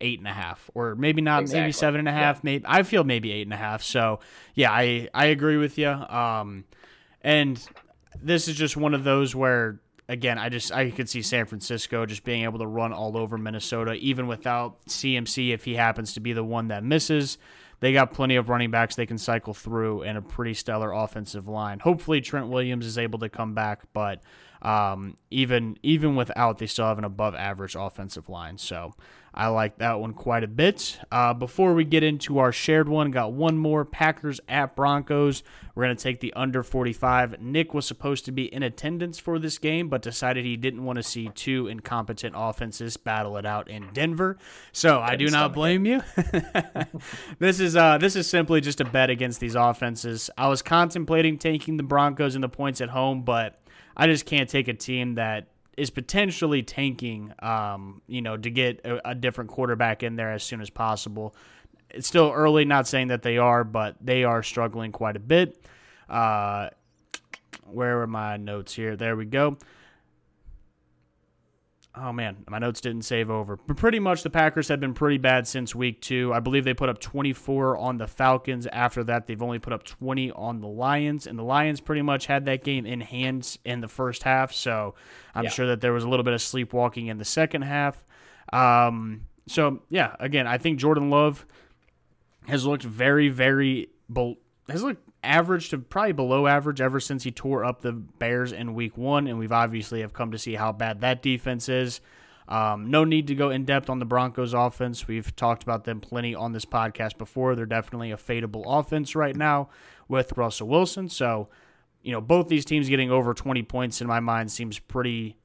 eight 0.00 0.18
and 0.18 0.26
a 0.26 0.32
half, 0.32 0.68
or 0.74 0.96
maybe 0.96 1.22
not, 1.22 1.42
exactly. 1.42 1.60
maybe 1.60 1.72
seven 1.72 2.00
and 2.00 2.08
a 2.08 2.12
half. 2.12 2.36
Yeah. 2.36 2.40
Maybe 2.42 2.64
I 2.66 2.82
feel 2.82 3.04
maybe 3.04 3.30
eight 3.30 3.46
and 3.46 3.54
a 3.54 3.56
half. 3.56 3.84
So, 3.84 4.18
yeah, 4.54 4.72
I 4.72 5.08
I 5.14 5.26
agree 5.26 5.58
with 5.58 5.78
you. 5.78 5.88
Um, 5.90 6.64
and 7.22 7.64
this 8.20 8.48
is 8.48 8.56
just 8.56 8.76
one 8.76 8.94
of 8.94 9.04
those 9.04 9.32
where 9.34 9.80
again, 10.08 10.38
I 10.38 10.48
just 10.48 10.72
I 10.72 10.90
could 10.90 11.08
see 11.08 11.22
San 11.22 11.46
Francisco 11.46 12.06
just 12.06 12.24
being 12.24 12.44
able 12.44 12.58
to 12.60 12.66
run 12.66 12.92
all 12.92 13.16
over 13.16 13.36
Minnesota, 13.36 13.92
even 13.94 14.26
without 14.26 14.84
CMC 14.86 15.52
if 15.52 15.64
he 15.64 15.74
happens 15.74 16.14
to 16.14 16.20
be 16.20 16.32
the 16.32 16.44
one 16.44 16.68
that 16.68 16.82
misses. 16.82 17.38
They 17.80 17.92
got 17.92 18.12
plenty 18.12 18.34
of 18.34 18.48
running 18.48 18.72
backs 18.72 18.96
they 18.96 19.06
can 19.06 19.18
cycle 19.18 19.54
through 19.54 20.02
and 20.02 20.18
a 20.18 20.22
pretty 20.22 20.54
stellar 20.54 20.90
offensive 20.90 21.46
line. 21.46 21.78
Hopefully 21.78 22.20
Trent 22.20 22.48
Williams 22.48 22.84
is 22.84 22.98
able 22.98 23.20
to 23.20 23.28
come 23.28 23.54
back, 23.54 23.82
but 23.92 24.20
um, 24.62 25.16
even 25.30 25.78
even 25.82 26.16
without, 26.16 26.58
they 26.58 26.66
still 26.66 26.86
have 26.86 26.98
an 26.98 27.04
above 27.04 27.34
average 27.34 27.76
offensive 27.76 28.28
line. 28.28 28.58
So 28.58 28.94
I 29.34 29.48
like 29.48 29.78
that 29.78 30.00
one 30.00 30.14
quite 30.14 30.42
a 30.42 30.48
bit. 30.48 30.98
Uh, 31.12 31.34
before 31.34 31.74
we 31.74 31.84
get 31.84 32.02
into 32.02 32.38
our 32.38 32.52
shared 32.52 32.88
one, 32.88 33.10
got 33.10 33.32
one 33.32 33.56
more 33.56 33.84
Packers 33.84 34.40
at 34.48 34.74
Broncos. 34.74 35.42
We're 35.74 35.84
going 35.84 35.96
to 35.96 36.02
take 36.02 36.20
the 36.20 36.32
under 36.32 36.62
45. 36.62 37.40
Nick 37.40 37.72
was 37.72 37.86
supposed 37.86 38.24
to 38.24 38.32
be 38.32 38.52
in 38.52 38.62
attendance 38.62 39.18
for 39.18 39.38
this 39.38 39.58
game, 39.58 39.88
but 39.88 40.02
decided 40.02 40.44
he 40.44 40.56
didn't 40.56 40.84
want 40.84 40.96
to 40.96 41.02
see 41.02 41.30
two 41.34 41.68
incompetent 41.68 42.34
offenses 42.36 42.96
battle 42.96 43.36
it 43.36 43.46
out 43.46 43.68
in 43.68 43.88
Denver. 43.92 44.38
So 44.72 45.00
I 45.00 45.14
do 45.14 45.28
not 45.28 45.54
blame 45.54 45.86
you. 45.86 46.02
this 47.38 47.60
is 47.60 47.76
uh, 47.76 47.98
this 47.98 48.16
is 48.16 48.28
simply 48.28 48.60
just 48.60 48.80
a 48.80 48.84
bet 48.84 49.08
against 49.08 49.38
these 49.38 49.54
offenses. 49.54 50.30
I 50.36 50.48
was 50.48 50.62
contemplating 50.62 51.38
taking 51.38 51.76
the 51.76 51.84
Broncos 51.84 52.34
and 52.34 52.42
the 52.42 52.48
points 52.48 52.80
at 52.80 52.88
home, 52.88 53.22
but 53.22 53.60
I 53.96 54.06
just 54.06 54.26
can't 54.26 54.48
take 54.48 54.68
a 54.68 54.74
team 54.74 55.14
that 55.14 55.46
is 55.78 55.90
potentially 55.90 56.62
tanking, 56.62 57.32
um, 57.38 58.02
you 58.08 58.20
know, 58.20 58.36
to 58.36 58.50
get 58.50 58.84
a, 58.84 59.10
a, 59.10 59.14
different 59.14 59.48
quarterback 59.48 60.02
in 60.02 60.16
there 60.16 60.32
as 60.32 60.42
soon 60.42 60.60
as 60.60 60.70
possible. 60.70 61.34
It's 61.90 62.08
still 62.08 62.32
early, 62.34 62.64
not 62.64 62.88
saying 62.88 63.08
that 63.08 63.22
they 63.22 63.38
are, 63.38 63.62
but 63.62 63.96
they 64.00 64.24
are 64.24 64.42
struggling 64.42 64.90
quite 64.90 65.16
a 65.16 65.20
bit. 65.20 65.64
Uh, 66.08 66.70
where 67.64 68.02
are 68.02 68.06
my 68.06 68.36
notes 68.36 68.74
here? 68.74 68.96
There 68.96 69.16
we 69.16 69.24
go. 69.24 69.56
Oh 72.00 72.12
man, 72.12 72.44
my 72.48 72.58
notes 72.58 72.80
didn't 72.80 73.02
save 73.02 73.30
over. 73.30 73.56
But 73.56 73.76
pretty 73.76 73.98
much 73.98 74.22
the 74.22 74.30
Packers 74.30 74.68
have 74.68 74.80
been 74.80 74.94
pretty 74.94 75.18
bad 75.18 75.46
since 75.46 75.74
week 75.74 76.00
two. 76.00 76.32
I 76.32 76.40
believe 76.40 76.64
they 76.64 76.74
put 76.74 76.88
up 76.88 77.00
24 77.00 77.76
on 77.76 77.98
the 77.98 78.06
Falcons. 78.06 78.66
After 78.68 79.02
that, 79.04 79.26
they've 79.26 79.42
only 79.42 79.58
put 79.58 79.72
up 79.72 79.82
20 79.82 80.30
on 80.32 80.60
the 80.60 80.68
Lions, 80.68 81.26
and 81.26 81.38
the 81.38 81.42
Lions 81.42 81.80
pretty 81.80 82.02
much 82.02 82.26
had 82.26 82.44
that 82.44 82.62
game 82.62 82.86
in 82.86 83.00
hand 83.00 83.58
in 83.64 83.80
the 83.80 83.88
first 83.88 84.22
half. 84.22 84.52
So 84.52 84.94
I'm 85.34 85.44
yeah. 85.44 85.50
sure 85.50 85.66
that 85.68 85.80
there 85.80 85.92
was 85.92 86.04
a 86.04 86.08
little 86.08 86.24
bit 86.24 86.34
of 86.34 86.42
sleepwalking 86.42 87.08
in 87.08 87.18
the 87.18 87.24
second 87.24 87.62
half. 87.62 88.04
Um, 88.52 89.26
so 89.46 89.82
yeah, 89.88 90.14
again, 90.20 90.46
I 90.46 90.58
think 90.58 90.78
Jordan 90.78 91.10
Love 91.10 91.46
has 92.46 92.64
looked 92.64 92.84
very, 92.84 93.28
very 93.28 93.88
has 94.68 94.82
looked 94.82 95.07
average 95.22 95.70
to 95.70 95.78
probably 95.78 96.12
below 96.12 96.46
average 96.46 96.80
ever 96.80 97.00
since 97.00 97.24
he 97.24 97.30
tore 97.30 97.64
up 97.64 97.80
the 97.80 97.92
Bears 97.92 98.52
in 98.52 98.74
week 98.74 98.96
one. 98.96 99.26
And 99.26 99.38
we've 99.38 99.52
obviously 99.52 100.00
have 100.00 100.12
come 100.12 100.32
to 100.32 100.38
see 100.38 100.54
how 100.54 100.72
bad 100.72 101.00
that 101.00 101.22
defense 101.22 101.68
is. 101.68 102.00
Um, 102.48 102.90
no 102.90 103.04
need 103.04 103.26
to 103.26 103.34
go 103.34 103.50
in 103.50 103.66
depth 103.66 103.90
on 103.90 103.98
the 103.98 104.06
Broncos 104.06 104.54
offense. 104.54 105.06
We've 105.06 105.34
talked 105.36 105.62
about 105.62 105.84
them 105.84 106.00
plenty 106.00 106.34
on 106.34 106.52
this 106.52 106.64
podcast 106.64 107.18
before. 107.18 107.54
They're 107.54 107.66
definitely 107.66 108.10
a 108.10 108.16
fadeable 108.16 108.64
offense 108.66 109.14
right 109.14 109.36
now 109.36 109.68
with 110.08 110.36
Russell 110.36 110.68
Wilson. 110.68 111.10
So, 111.10 111.48
you 112.02 112.12
know, 112.12 112.22
both 112.22 112.48
these 112.48 112.64
teams 112.64 112.88
getting 112.88 113.10
over 113.10 113.34
20 113.34 113.62
points 113.64 114.00
in 114.00 114.06
my 114.06 114.20
mind 114.20 114.50
seems 114.50 114.78
pretty 114.78 115.36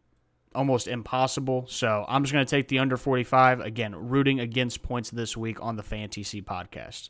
almost 0.55 0.87
impossible. 0.87 1.65
So 1.67 2.05
I'm 2.07 2.23
just 2.23 2.31
going 2.31 2.45
to 2.45 2.49
take 2.49 2.69
the 2.69 2.79
under 2.79 2.95
45. 2.95 3.59
Again, 3.59 3.95
rooting 3.95 4.39
against 4.39 4.81
points 4.81 5.09
this 5.09 5.35
week 5.35 5.61
on 5.61 5.75
the 5.75 5.83
Fantasy 5.83 6.41
podcast 6.41 7.09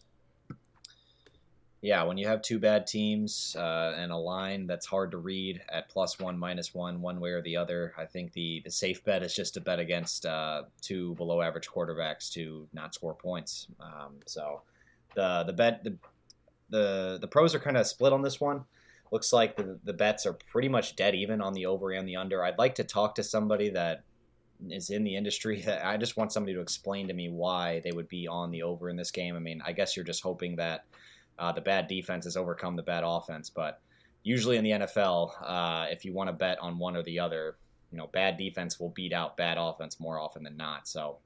yeah, 1.84 2.02
when 2.04 2.18
you 2.18 2.26
have 2.28 2.42
two 2.42 2.60
bad 2.60 2.88
teams 2.88 3.58
uh, 3.60 3.94
and 3.98 4.10
a 4.10 4.18
line 4.18 4.68
that's 4.68 4.86
hard 4.86 5.12
to 5.12 5.18
read 5.18 5.62
at 5.70 5.90
plus 5.90 6.18
one, 6.18 6.40
minus 6.40 6.74
one, 6.74 7.02
one 7.02 7.20
way 7.20 7.32
or 7.32 7.42
the 7.42 7.58
other, 7.58 7.94
I 7.98 8.06
think 8.06 8.32
the, 8.32 8.62
the 8.64 8.72
safe 8.72 9.04
bet 9.04 9.22
is 9.22 9.36
just 9.36 9.56
to 9.56 9.62
bet 9.62 9.82
against 9.82 10.26
uh, 10.26 10.64
two 10.82 11.14
below 11.16 11.42
average 11.42 11.68
quarterbacks 11.68 12.32
to 12.32 12.70
not 12.72 12.94
score 12.94 13.14
points. 13.14 13.68
Um, 13.82 14.14
so 14.26 14.62
the 15.14 15.44
the 15.46 15.52
bet 15.52 15.84
the 15.84 15.98
the, 16.70 17.18
the 17.20 17.28
pros 17.28 17.54
are 17.54 17.60
kind 17.60 17.76
of 17.76 17.86
split 17.86 18.14
on 18.14 18.22
this 18.22 18.40
one. 18.40 18.64
Looks 19.12 19.34
like 19.34 19.58
the, 19.58 19.78
the 19.84 19.94
bets 19.94 20.26
are 20.26 20.34
pretty 20.34 20.70
much 20.70 20.96
dead 20.96 21.16
even 21.16 21.42
on 21.42 21.52
the 21.52 21.66
over 21.66 21.92
and 21.92 22.08
the 22.08 22.16
under. 22.16 22.46
I'd 22.46 22.58
like 22.58 22.76
to 22.76 22.86
talk 22.86 23.14
to 23.16 23.24
somebody 23.24 23.70
that 23.72 24.04
is 24.70 24.90
in 24.90 25.04
the 25.04 25.18
industry. 25.18 25.68
I 25.84 25.98
just 25.98 26.16
want 26.16 26.32
somebody 26.32 26.54
to 26.54 26.62
explain 26.62 27.10
to 27.10 27.14
me 27.14 27.28
why 27.28 27.82
they 27.84 27.92
would 27.92 28.08
be 28.08 28.26
on 28.26 28.52
the 28.52 28.64
over 28.64 28.90
in 28.90 28.96
this 28.96 29.12
game. 29.12 29.36
I 29.36 29.40
mean, 29.40 29.62
I 29.66 29.74
guess 29.74 29.98
you're 29.98 30.06
just 30.06 30.24
hoping 30.24 30.56
that 30.56 30.86
uh, 31.40 31.52
the 31.52 31.62
bad 31.62 31.88
defense 31.88 32.26
has 32.26 32.38
overcome 32.38 32.76
the 32.76 32.84
bad 32.84 33.04
offense. 33.06 33.50
But 33.50 33.82
usually 34.24 34.58
in 34.58 34.64
the 34.64 34.72
NFL, 34.72 35.32
uh, 35.42 35.88
if 35.90 36.06
you 36.06 36.14
want 36.14 36.30
to 36.30 36.34
bet 36.34 36.60
on 36.60 36.78
one 36.78 36.96
or 36.96 37.04
the 37.04 37.20
other, 37.20 37.58
you 37.92 37.98
know, 37.98 38.08
bad 38.08 38.38
defense 38.38 38.80
will 38.80 38.90
beat 38.90 39.14
out 39.14 39.38
bad 39.38 39.58
offense 39.60 40.00
more 40.00 40.20
often 40.20 40.44
than 40.44 40.58
not. 40.58 40.88
So 40.88 41.20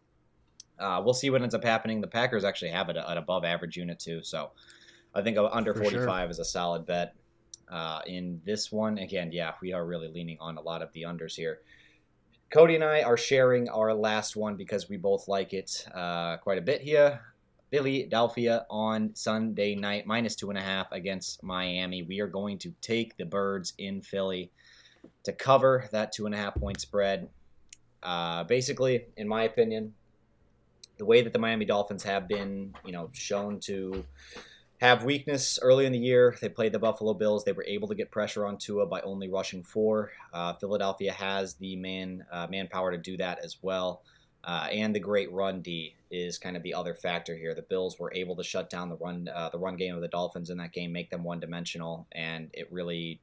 Uh, 0.80 1.02
we'll 1.04 1.14
see 1.14 1.32
what 1.32 1.42
ends 1.42 1.56
up 1.56 1.64
happening. 1.64 2.02
The 2.02 2.08
Packers 2.08 2.44
actually 2.44 2.70
have 2.70 2.90
an 2.90 2.98
above 3.18 3.44
average 3.44 3.78
unit 3.78 3.98
too, 3.98 4.22
so 4.22 4.52
I 5.16 5.24
think 5.24 5.36
under 5.40 5.74
For 5.74 5.82
45 5.82 6.06
sure. 6.06 6.30
is 6.30 6.38
a 6.40 6.46
solid 6.46 6.86
bet. 6.86 7.16
Uh, 7.68 8.02
in 8.06 8.40
this 8.46 8.72
one, 8.72 9.00
again, 9.00 9.32
yeah, 9.32 9.54
we 9.60 9.74
are 9.74 9.86
really 9.88 10.08
leaning 10.08 10.38
on 10.40 10.56
a 10.58 10.62
lot 10.62 10.84
of 10.84 10.92
the 10.94 11.02
unders 11.02 11.36
here. 11.36 11.62
Kody 12.52 12.76
and 12.76 12.84
I 12.84 13.02
are 13.02 13.18
sharing 13.18 13.68
our 13.70 13.92
last 13.94 14.36
one 14.36 14.56
because 14.56 14.88
we 14.88 14.98
both 14.98 15.28
like 15.28 15.52
it 15.54 15.84
uh, 15.96 16.38
quite 16.38 16.60
a 16.60 16.62
bit 16.62 16.82
here. 16.82 17.22
Philadelphia 17.70 18.66
on 18.70 19.14
Sunday 19.16 19.76
night, 19.76 20.06
minus 20.06 20.36
two 20.36 20.50
and 20.50 20.58
a 20.58 20.62
half 20.62 20.92
against 20.92 21.44
Miami. 21.44 22.04
We 22.04 22.20
are 22.22 22.28
going 22.28 22.58
to 22.60 22.74
take 22.82 23.18
the 23.18 23.26
birds 23.26 23.74
in 23.78 24.02
Philly 24.02 24.52
to 25.24 25.34
cover 25.34 25.88
that 25.92 26.12
two 26.12 26.26
and 26.26 26.34
a 26.34 26.38
half 26.38 26.56
point 26.56 26.80
spread. 26.80 27.30
Uh, 28.02 28.44
basically, 28.46 29.06
in 29.18 29.28
my 29.28 29.44
opinion, 29.44 29.94
the 30.98 31.06
way 31.06 31.22
that 31.22 31.34
the 31.34 31.40
Miami 31.40 31.66
Dolphins 31.66 32.04
have 32.04 32.28
been, 32.28 32.74
you 32.86 32.92
know, 32.92 33.10
shown 33.14 33.60
to 33.62 34.04
have 34.80 35.04
weakness 35.04 35.58
early 35.62 35.86
in 35.86 35.92
the 35.92 35.98
year. 35.98 36.36
They 36.40 36.50
played 36.50 36.72
the 36.72 36.80
Buffalo 36.80 37.14
Bills. 37.14 37.44
They 37.44 37.52
were 37.52 37.66
able 37.66 37.88
to 37.88 37.96
get 37.96 38.12
pressure 38.12 38.46
on 38.46 38.58
Tua 38.58 38.86
by 38.86 39.02
only 39.02 39.28
rushing 39.28 39.64
four. 39.64 40.12
Uh, 40.34 40.54
Philadelphia 40.54 41.12
has 41.12 41.56
the 41.56 41.76
man 41.76 42.24
uh, 42.32 42.48
manpower 42.50 42.92
to 42.92 42.98
do 42.98 43.18
that 43.18 43.40
as 43.44 43.58
well. 43.62 44.04
Uh, 44.44 44.68
and 44.72 44.96
the 44.96 45.00
great 45.00 45.32
run 45.32 45.62
D 45.62 45.96
is 46.10 46.38
kind 46.38 46.56
of 46.56 46.64
the 46.64 46.74
other 46.74 46.94
factor 46.94 47.36
here. 47.36 47.54
The 47.54 47.64
Bills 47.64 48.00
were 48.00 48.14
able 48.14 48.36
to 48.38 48.44
shut 48.44 48.70
down 48.70 48.90
the 48.90 48.96
run 48.96 49.30
uh, 49.34 49.50
the 49.50 49.60
run 49.60 49.76
game 49.76 49.96
of 49.96 50.02
the 50.02 50.08
Dolphins 50.08 50.50
in 50.50 50.58
that 50.58 50.74
game, 50.74 50.92
make 50.92 51.10
them 51.10 51.24
one 51.24 51.40
dimensional, 51.40 52.08
and 52.14 52.50
it 52.54 52.72
really, 52.72 53.20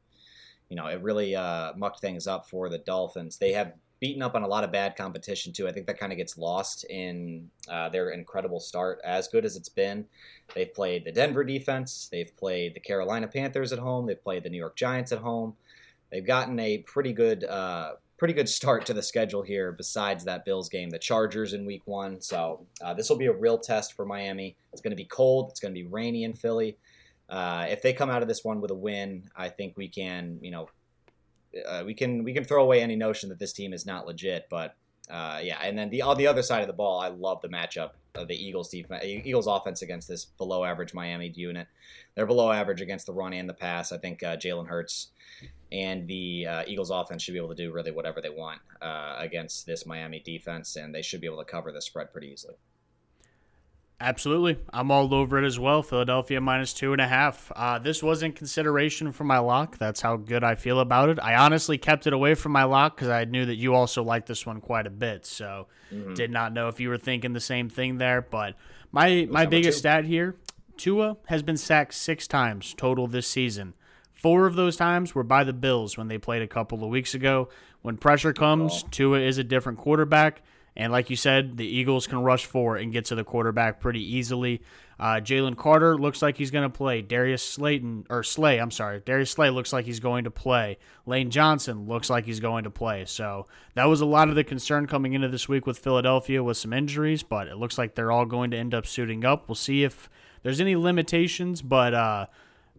you 0.68 0.76
know, 0.76 0.86
it 0.86 1.00
really 1.02 1.34
uh, 1.34 1.72
mucked 1.76 2.00
things 2.00 2.26
up 2.26 2.48
for 2.48 2.68
the 2.68 2.78
Dolphins. 2.78 3.38
They 3.38 3.52
have 3.52 3.72
beaten 4.00 4.22
up 4.22 4.34
on 4.34 4.42
a 4.42 4.48
lot 4.48 4.64
of 4.64 4.72
bad 4.72 4.96
competition 4.96 5.52
too. 5.52 5.66
I 5.66 5.72
think 5.72 5.86
that 5.86 5.98
kind 5.98 6.12
of 6.12 6.18
gets 6.18 6.36
lost 6.36 6.84
in 6.90 7.48
uh, 7.70 7.88
their 7.88 8.10
incredible 8.10 8.60
start. 8.60 9.00
As 9.02 9.28
good 9.28 9.46
as 9.46 9.56
it's 9.56 9.70
been, 9.70 10.04
they've 10.54 10.74
played 10.74 11.06
the 11.06 11.12
Denver 11.12 11.44
defense, 11.44 12.08
they've 12.12 12.36
played 12.36 12.74
the 12.74 12.80
Carolina 12.80 13.28
Panthers 13.28 13.72
at 13.72 13.78
home, 13.78 14.06
they've 14.06 14.22
played 14.22 14.42
the 14.42 14.50
New 14.50 14.58
York 14.58 14.76
Giants 14.76 15.12
at 15.12 15.20
home. 15.20 15.54
They've 16.10 16.24
gotten 16.24 16.60
a 16.60 16.78
pretty 16.78 17.12
good, 17.12 17.42
uh, 17.42 17.94
pretty 18.24 18.32
good 18.32 18.48
start 18.48 18.86
to 18.86 18.94
the 18.94 19.02
schedule 19.02 19.42
here. 19.42 19.70
Besides 19.70 20.24
that 20.24 20.46
Bills 20.46 20.70
game, 20.70 20.88
the 20.88 20.98
Chargers 20.98 21.52
in 21.52 21.66
Week 21.66 21.82
One. 21.84 22.22
So 22.22 22.66
uh, 22.82 22.94
this 22.94 23.10
will 23.10 23.18
be 23.18 23.26
a 23.26 23.32
real 23.34 23.58
test 23.58 23.92
for 23.92 24.06
Miami. 24.06 24.56
It's 24.72 24.80
going 24.80 24.92
to 24.92 24.96
be 24.96 25.04
cold. 25.04 25.50
It's 25.50 25.60
going 25.60 25.74
to 25.74 25.78
be 25.78 25.86
rainy 25.86 26.24
in 26.24 26.32
Philly. 26.32 26.78
Uh, 27.28 27.66
if 27.68 27.82
they 27.82 27.92
come 27.92 28.08
out 28.08 28.22
of 28.22 28.28
this 28.28 28.42
one 28.42 28.62
with 28.62 28.70
a 28.70 28.74
win, 28.74 29.24
I 29.36 29.50
think 29.50 29.76
we 29.76 29.88
can, 29.88 30.38
you 30.40 30.52
know, 30.52 30.70
uh, 31.68 31.82
we 31.84 31.92
can 31.92 32.24
we 32.24 32.32
can 32.32 32.44
throw 32.44 32.62
away 32.62 32.80
any 32.80 32.96
notion 32.96 33.28
that 33.28 33.38
this 33.38 33.52
team 33.52 33.74
is 33.74 33.84
not 33.84 34.06
legit. 34.06 34.46
But 34.48 34.74
uh, 35.10 35.40
yeah, 35.42 35.58
and 35.62 35.76
then 35.76 35.90
the 35.90 36.00
on 36.00 36.16
the 36.16 36.26
other 36.26 36.42
side 36.42 36.62
of 36.62 36.66
the 36.66 36.72
ball, 36.72 37.00
I 37.00 37.08
love 37.08 37.42
the 37.42 37.48
matchup 37.48 37.90
of 38.14 38.28
the 38.28 38.34
Eagles 38.34 38.68
defense, 38.68 39.04
Eagles 39.04 39.46
offense 39.46 39.82
against 39.82 40.08
this 40.08 40.24
below 40.24 40.64
average 40.64 40.94
Miami 40.94 41.28
unit. 41.34 41.66
They're 42.14 42.26
below 42.26 42.52
average 42.52 42.80
against 42.80 43.06
the 43.06 43.12
run 43.12 43.32
and 43.32 43.48
the 43.48 43.54
pass. 43.54 43.92
I 43.92 43.98
think 43.98 44.22
uh, 44.22 44.36
Jalen 44.36 44.68
Hurts 44.68 45.08
and 45.72 46.06
the 46.06 46.46
uh, 46.46 46.64
Eagles 46.66 46.90
offense 46.90 47.22
should 47.22 47.32
be 47.32 47.38
able 47.38 47.48
to 47.48 47.54
do 47.54 47.72
really 47.72 47.90
whatever 47.90 48.20
they 48.20 48.30
want 48.30 48.60
uh, 48.80 49.16
against 49.18 49.66
this 49.66 49.86
Miami 49.86 50.20
defense, 50.20 50.76
and 50.76 50.94
they 50.94 51.02
should 51.02 51.20
be 51.20 51.26
able 51.26 51.38
to 51.38 51.44
cover 51.44 51.72
the 51.72 51.82
spread 51.82 52.12
pretty 52.12 52.28
easily. 52.28 52.54
Absolutely. 54.00 54.58
I'm 54.72 54.90
all 54.90 55.14
over 55.14 55.38
it 55.38 55.46
as 55.46 55.58
well. 55.58 55.82
Philadelphia 55.82 56.40
minus 56.40 56.74
two 56.74 56.92
and 56.92 57.00
a 57.00 57.06
half. 57.06 57.50
Uh, 57.54 57.78
this 57.78 58.02
was 58.02 58.22
in 58.22 58.32
consideration 58.32 59.12
for 59.12 59.24
my 59.24 59.38
lock. 59.38 59.78
That's 59.78 60.00
how 60.00 60.16
good 60.16 60.42
I 60.42 60.56
feel 60.56 60.80
about 60.80 61.08
it. 61.08 61.18
I 61.22 61.36
honestly 61.36 61.78
kept 61.78 62.06
it 62.06 62.12
away 62.12 62.34
from 62.34 62.52
my 62.52 62.64
lock 62.64 62.96
because 62.96 63.08
I 63.08 63.24
knew 63.24 63.46
that 63.46 63.54
you 63.54 63.74
also 63.74 64.02
liked 64.02 64.26
this 64.26 64.44
one 64.44 64.60
quite 64.60 64.86
a 64.86 64.90
bit. 64.90 65.24
So 65.24 65.68
mm-hmm. 65.92 66.14
did 66.14 66.30
not 66.30 66.52
know 66.52 66.68
if 66.68 66.80
you 66.80 66.88
were 66.88 66.98
thinking 66.98 67.32
the 67.32 67.40
same 67.40 67.68
thing 67.68 67.98
there. 67.98 68.20
But 68.20 68.56
my, 68.90 69.26
my 69.30 69.46
biggest 69.46 69.78
stat 69.78 70.04
here 70.04 70.36
Tua 70.76 71.16
has 71.26 71.42
been 71.42 71.56
sacked 71.56 71.94
six 71.94 72.26
times 72.26 72.74
total 72.76 73.06
this 73.06 73.26
season. 73.26 73.74
Four 74.12 74.46
of 74.46 74.56
those 74.56 74.76
times 74.76 75.14
were 75.14 75.22
by 75.22 75.44
the 75.44 75.52
Bills 75.52 75.96
when 75.98 76.08
they 76.08 76.18
played 76.18 76.42
a 76.42 76.48
couple 76.48 76.82
of 76.82 76.90
weeks 76.90 77.14
ago. 77.14 77.48
When 77.82 77.96
pressure 77.96 78.32
comes, 78.32 78.82
oh. 78.84 78.88
Tua 78.90 79.20
is 79.20 79.38
a 79.38 79.44
different 79.44 79.78
quarterback. 79.78 80.42
And 80.76 80.92
like 80.92 81.08
you 81.08 81.16
said, 81.16 81.56
the 81.56 81.66
Eagles 81.66 82.06
can 82.06 82.18
rush 82.18 82.46
four 82.46 82.76
and 82.76 82.92
get 82.92 83.06
to 83.06 83.14
the 83.14 83.24
quarterback 83.24 83.80
pretty 83.80 84.16
easily. 84.16 84.60
Uh, 84.98 85.20
Jalen 85.20 85.56
Carter 85.56 85.96
looks 85.96 86.22
like 86.22 86.36
he's 86.36 86.50
going 86.50 86.68
to 86.68 86.76
play. 86.76 87.02
Darius 87.02 87.42
Slayton 87.42 88.06
or 88.10 88.22
Slay, 88.22 88.58
I'm 88.58 88.70
sorry, 88.70 89.00
Darius 89.04 89.30
Slay 89.30 89.50
looks 89.50 89.72
like 89.72 89.84
he's 89.84 90.00
going 90.00 90.24
to 90.24 90.30
play. 90.30 90.78
Lane 91.06 91.30
Johnson 91.30 91.86
looks 91.86 92.10
like 92.10 92.24
he's 92.24 92.40
going 92.40 92.64
to 92.64 92.70
play. 92.70 93.04
So 93.04 93.46
that 93.74 93.84
was 93.84 94.00
a 94.00 94.06
lot 94.06 94.28
of 94.28 94.34
the 94.34 94.44
concern 94.44 94.86
coming 94.86 95.14
into 95.14 95.28
this 95.28 95.48
week 95.48 95.66
with 95.66 95.78
Philadelphia 95.78 96.42
with 96.42 96.56
some 96.56 96.72
injuries, 96.72 97.22
but 97.22 97.48
it 97.48 97.56
looks 97.56 97.78
like 97.78 97.94
they're 97.94 98.12
all 98.12 98.26
going 98.26 98.50
to 98.52 98.56
end 98.56 98.74
up 98.74 98.86
suiting 98.86 99.24
up. 99.24 99.48
We'll 99.48 99.56
see 99.56 99.84
if 99.84 100.08
there's 100.42 100.60
any 100.60 100.76
limitations, 100.76 101.62
but 101.62 101.94
uh, 101.94 102.26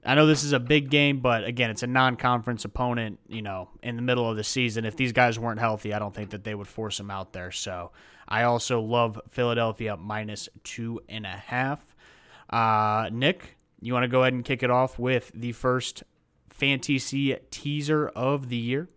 I 0.06 0.14
know 0.16 0.28
this 0.28 0.44
is 0.44 0.54
a 0.54 0.60
big 0.60 0.90
game, 0.90 1.20
but 1.20 1.44
again, 1.44 1.72
it's 1.72 1.84
a 1.84 1.88
non-conference 1.88 2.64
opponent. 2.64 3.20
You 3.28 3.42
know, 3.42 3.70
in 3.82 3.96
the 3.96 4.02
middle 4.02 4.30
of 4.30 4.38
the 4.38 4.44
season, 4.44 4.86
if 4.86 4.96
these 4.96 5.12
guys 5.12 5.40
weren't 5.40 5.60
healthy, 5.60 5.94
I 5.94 6.00
don't 6.00 6.14
think 6.14 6.30
that 6.30 6.44
they 6.44 6.54
would 6.54 6.68
force 6.68 6.98
them 6.98 7.10
out 7.10 7.34
there. 7.34 7.52
So 7.52 7.92
I 8.28 8.44
also 8.44 8.82
love 8.82 9.20
Philadelphia 9.32 9.98
minus 9.98 10.48
two 10.64 11.02
and 11.10 11.26
a 11.26 11.30
half. 11.30 11.96
Uh, 12.50 13.10
Nick, 13.12 13.58
you 13.82 13.94
want 13.94 14.04
to 14.04 14.08
go 14.08 14.22
ahead 14.22 14.34
and 14.34 14.46
kick 14.46 14.64
it 14.64 14.70
off 14.70 15.00
with 15.00 15.32
the 15.34 15.52
first 15.52 16.04
fantasy 16.50 17.36
teaser 17.52 18.08
of 18.10 18.50
the 18.50 18.58
year? 18.58 18.90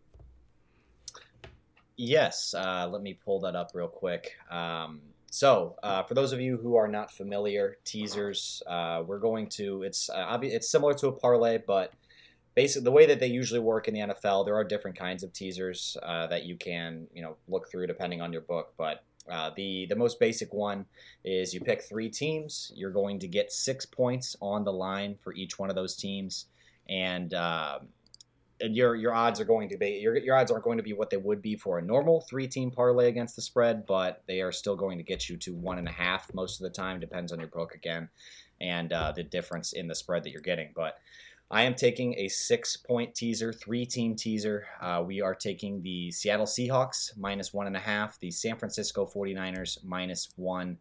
Yes. 1.96 2.54
Uh, 2.54 2.88
let 2.90 3.02
me 3.02 3.14
pull 3.14 3.40
that 3.40 3.56
up 3.56 3.72
real 3.74 3.88
quick. 3.88 4.36
Um, 4.50 5.00
so, 5.30 5.76
uh, 5.82 6.02
for 6.04 6.14
those 6.14 6.32
of 6.32 6.40
you 6.40 6.56
who 6.56 6.76
are 6.76 6.88
not 6.88 7.12
familiar, 7.12 7.76
teasers, 7.84 8.62
uh, 8.66 9.02
we're 9.06 9.18
going 9.18 9.48
to. 9.50 9.82
It's 9.82 10.08
uh, 10.08 10.38
it's 10.42 10.70
similar 10.70 10.94
to 10.94 11.08
a 11.08 11.12
parlay, 11.12 11.58
but 11.58 11.92
basically 12.54 12.84
the 12.84 12.92
way 12.92 13.06
that 13.06 13.20
they 13.20 13.26
usually 13.26 13.60
work 13.60 13.88
in 13.88 13.94
the 13.94 14.00
NFL, 14.00 14.46
there 14.46 14.56
are 14.56 14.64
different 14.64 14.98
kinds 14.98 15.22
of 15.22 15.32
teasers 15.32 15.96
uh, 16.02 16.26
that 16.28 16.44
you 16.44 16.56
can 16.56 17.06
you 17.12 17.22
know 17.22 17.36
look 17.46 17.70
through 17.70 17.86
depending 17.86 18.22
on 18.22 18.32
your 18.32 18.42
book. 18.42 18.72
But 18.78 19.04
uh, 19.30 19.50
the 19.54 19.86
the 19.86 19.96
most 19.96 20.18
basic 20.18 20.54
one 20.54 20.86
is 21.24 21.52
you 21.52 21.60
pick 21.60 21.82
three 21.82 22.08
teams. 22.08 22.72
You're 22.74 22.90
going 22.90 23.18
to 23.18 23.28
get 23.28 23.52
six 23.52 23.84
points 23.84 24.34
on 24.40 24.64
the 24.64 24.72
line 24.72 25.16
for 25.22 25.34
each 25.34 25.58
one 25.58 25.68
of 25.68 25.76
those 25.76 25.94
teams, 25.94 26.46
and 26.88 27.34
um, 27.34 27.88
and 28.60 28.76
your 28.76 28.94
your 28.96 29.14
odds 29.14 29.40
are 29.40 29.44
going 29.44 29.68
to 29.68 29.76
be 29.76 29.98
your, 30.00 30.16
your 30.16 30.36
odds 30.36 30.50
aren't 30.50 30.64
going 30.64 30.78
to 30.78 30.82
be 30.82 30.92
what 30.92 31.10
they 31.10 31.16
would 31.16 31.40
be 31.42 31.56
for 31.56 31.78
a 31.78 31.82
normal 31.82 32.20
three 32.22 32.48
team 32.48 32.70
parlay 32.70 33.08
against 33.08 33.36
the 33.36 33.42
spread, 33.42 33.86
but 33.86 34.22
they 34.26 34.40
are 34.40 34.52
still 34.52 34.76
going 34.76 34.98
to 34.98 35.04
get 35.04 35.28
you 35.28 35.36
to 35.38 35.54
one 35.54 35.78
and 35.78 35.88
a 35.88 35.92
half 35.92 36.32
most 36.34 36.60
of 36.60 36.64
the 36.64 36.70
time. 36.70 37.00
Depends 37.00 37.32
on 37.32 37.38
your 37.38 37.48
book 37.48 37.74
again, 37.74 38.08
and 38.60 38.92
uh, 38.92 39.12
the 39.12 39.22
difference 39.22 39.72
in 39.72 39.86
the 39.86 39.94
spread 39.94 40.24
that 40.24 40.30
you're 40.30 40.40
getting. 40.40 40.70
But 40.74 40.98
I 41.50 41.62
am 41.62 41.74
taking 41.74 42.14
a 42.18 42.28
six 42.28 42.76
point 42.76 43.14
teaser, 43.14 43.52
three 43.52 43.86
team 43.86 44.14
teaser. 44.16 44.66
Uh, 44.80 45.02
we 45.06 45.20
are 45.20 45.34
taking 45.34 45.82
the 45.82 46.10
Seattle 46.10 46.46
Seahawks 46.46 47.16
minus 47.16 47.54
one 47.54 47.66
and 47.66 47.76
a 47.76 47.80
half, 47.80 48.18
the 48.20 48.30
San 48.30 48.56
Francisco 48.56 49.06
49ers 49.06 49.84
minus 49.84 50.28
one, 50.36 50.78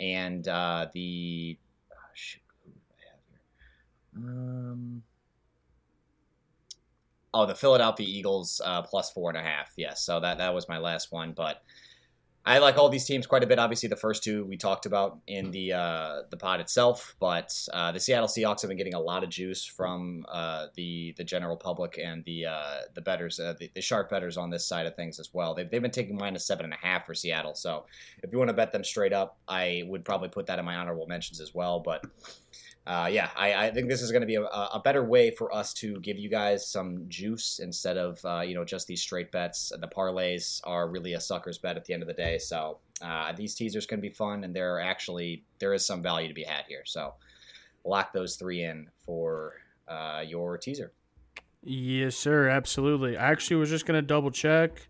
and 0.00 0.46
uh, 0.48 0.86
the 0.94 1.58
oh, 1.92 1.96
shoot, 2.14 2.40
who 2.64 2.70
do 2.70 2.78
I 2.98 3.10
have 3.10 3.20
here? 3.28 4.30
Um. 4.30 5.02
Oh, 7.38 7.44
the 7.44 7.54
Philadelphia 7.54 8.06
Eagles 8.08 8.62
uh, 8.64 8.80
plus 8.80 9.10
four 9.10 9.28
and 9.28 9.36
a 9.36 9.42
half. 9.42 9.70
Yes, 9.76 10.02
so 10.02 10.20
that 10.20 10.38
that 10.38 10.54
was 10.54 10.70
my 10.70 10.78
last 10.78 11.12
one. 11.12 11.32
But 11.32 11.62
I 12.46 12.60
like 12.60 12.78
all 12.78 12.88
these 12.88 13.04
teams 13.04 13.26
quite 13.26 13.44
a 13.44 13.46
bit. 13.46 13.58
Obviously, 13.58 13.90
the 13.90 13.96
first 13.96 14.24
two 14.24 14.46
we 14.46 14.56
talked 14.56 14.86
about 14.86 15.18
in 15.26 15.50
the 15.50 15.74
uh, 15.74 16.22
the 16.30 16.38
pod 16.38 16.60
itself, 16.60 17.14
but 17.20 17.52
uh, 17.74 17.92
the 17.92 18.00
Seattle 18.00 18.26
Seahawks 18.26 18.62
have 18.62 18.68
been 18.68 18.78
getting 18.78 18.94
a 18.94 19.00
lot 19.00 19.22
of 19.22 19.28
juice 19.28 19.66
from 19.66 20.24
uh, 20.30 20.68
the 20.76 21.12
the 21.18 21.24
general 21.24 21.58
public 21.58 21.98
and 22.02 22.24
the 22.24 22.46
uh, 22.46 22.76
the 22.94 23.02
bettors, 23.02 23.38
uh, 23.38 23.52
the, 23.60 23.70
the, 23.74 23.82
sharp 23.82 24.08
bettors 24.08 24.38
on 24.38 24.48
this 24.48 24.66
side 24.66 24.86
of 24.86 24.96
things 24.96 25.20
as 25.20 25.34
well. 25.34 25.54
They've, 25.54 25.70
they've 25.70 25.82
been 25.82 25.90
taking 25.90 26.16
minus 26.16 26.46
seven 26.46 26.64
and 26.64 26.72
a 26.72 26.78
half 26.78 27.04
for 27.04 27.12
Seattle. 27.12 27.54
So 27.54 27.84
if 28.22 28.32
you 28.32 28.38
want 28.38 28.48
to 28.48 28.54
bet 28.54 28.72
them 28.72 28.82
straight 28.82 29.12
up, 29.12 29.36
I 29.46 29.82
would 29.88 30.06
probably 30.06 30.30
put 30.30 30.46
that 30.46 30.58
in 30.58 30.64
my 30.64 30.76
honorable 30.76 31.06
mentions 31.06 31.38
as 31.38 31.54
well. 31.54 31.80
But 31.80 32.02
uh, 32.86 33.08
yeah, 33.10 33.30
I, 33.36 33.66
I, 33.66 33.70
think 33.72 33.88
this 33.88 34.00
is 34.00 34.12
going 34.12 34.20
to 34.20 34.26
be 34.26 34.36
a, 34.36 34.44
a, 34.44 34.80
better 34.82 35.02
way 35.02 35.32
for 35.32 35.52
us 35.52 35.74
to 35.74 35.98
give 36.02 36.18
you 36.18 36.28
guys 36.28 36.70
some 36.70 37.04
juice 37.08 37.58
instead 37.58 37.96
of 37.96 38.24
uh, 38.24 38.42
you 38.42 38.54
know 38.54 38.64
just 38.64 38.86
these 38.86 39.02
straight 39.02 39.32
bets. 39.32 39.72
The 39.80 39.88
parlays 39.88 40.60
are 40.62 40.88
really 40.88 41.14
a 41.14 41.20
sucker's 41.20 41.58
bet 41.58 41.76
at 41.76 41.84
the 41.84 41.94
end 41.94 42.04
of 42.04 42.06
the 42.06 42.14
day. 42.14 42.38
So 42.38 42.78
uh, 43.02 43.32
these 43.32 43.56
teasers 43.56 43.86
can 43.86 44.00
be 44.00 44.10
fun, 44.10 44.44
and 44.44 44.54
there 44.54 44.76
are 44.76 44.80
actually 44.80 45.44
there 45.58 45.74
is 45.74 45.84
some 45.84 46.00
value 46.00 46.28
to 46.28 46.34
be 46.34 46.44
had 46.44 46.64
here. 46.68 46.82
So 46.84 47.14
lock 47.84 48.12
those 48.12 48.36
three 48.36 48.62
in 48.62 48.88
for 49.04 49.54
uh, 49.88 50.22
your 50.24 50.56
teaser. 50.56 50.92
Yes, 51.64 52.14
sir. 52.14 52.48
Absolutely. 52.48 53.16
I 53.16 53.32
actually 53.32 53.56
was 53.56 53.70
just 53.70 53.84
going 53.84 54.00
to 54.00 54.06
double 54.06 54.30
check. 54.30 54.88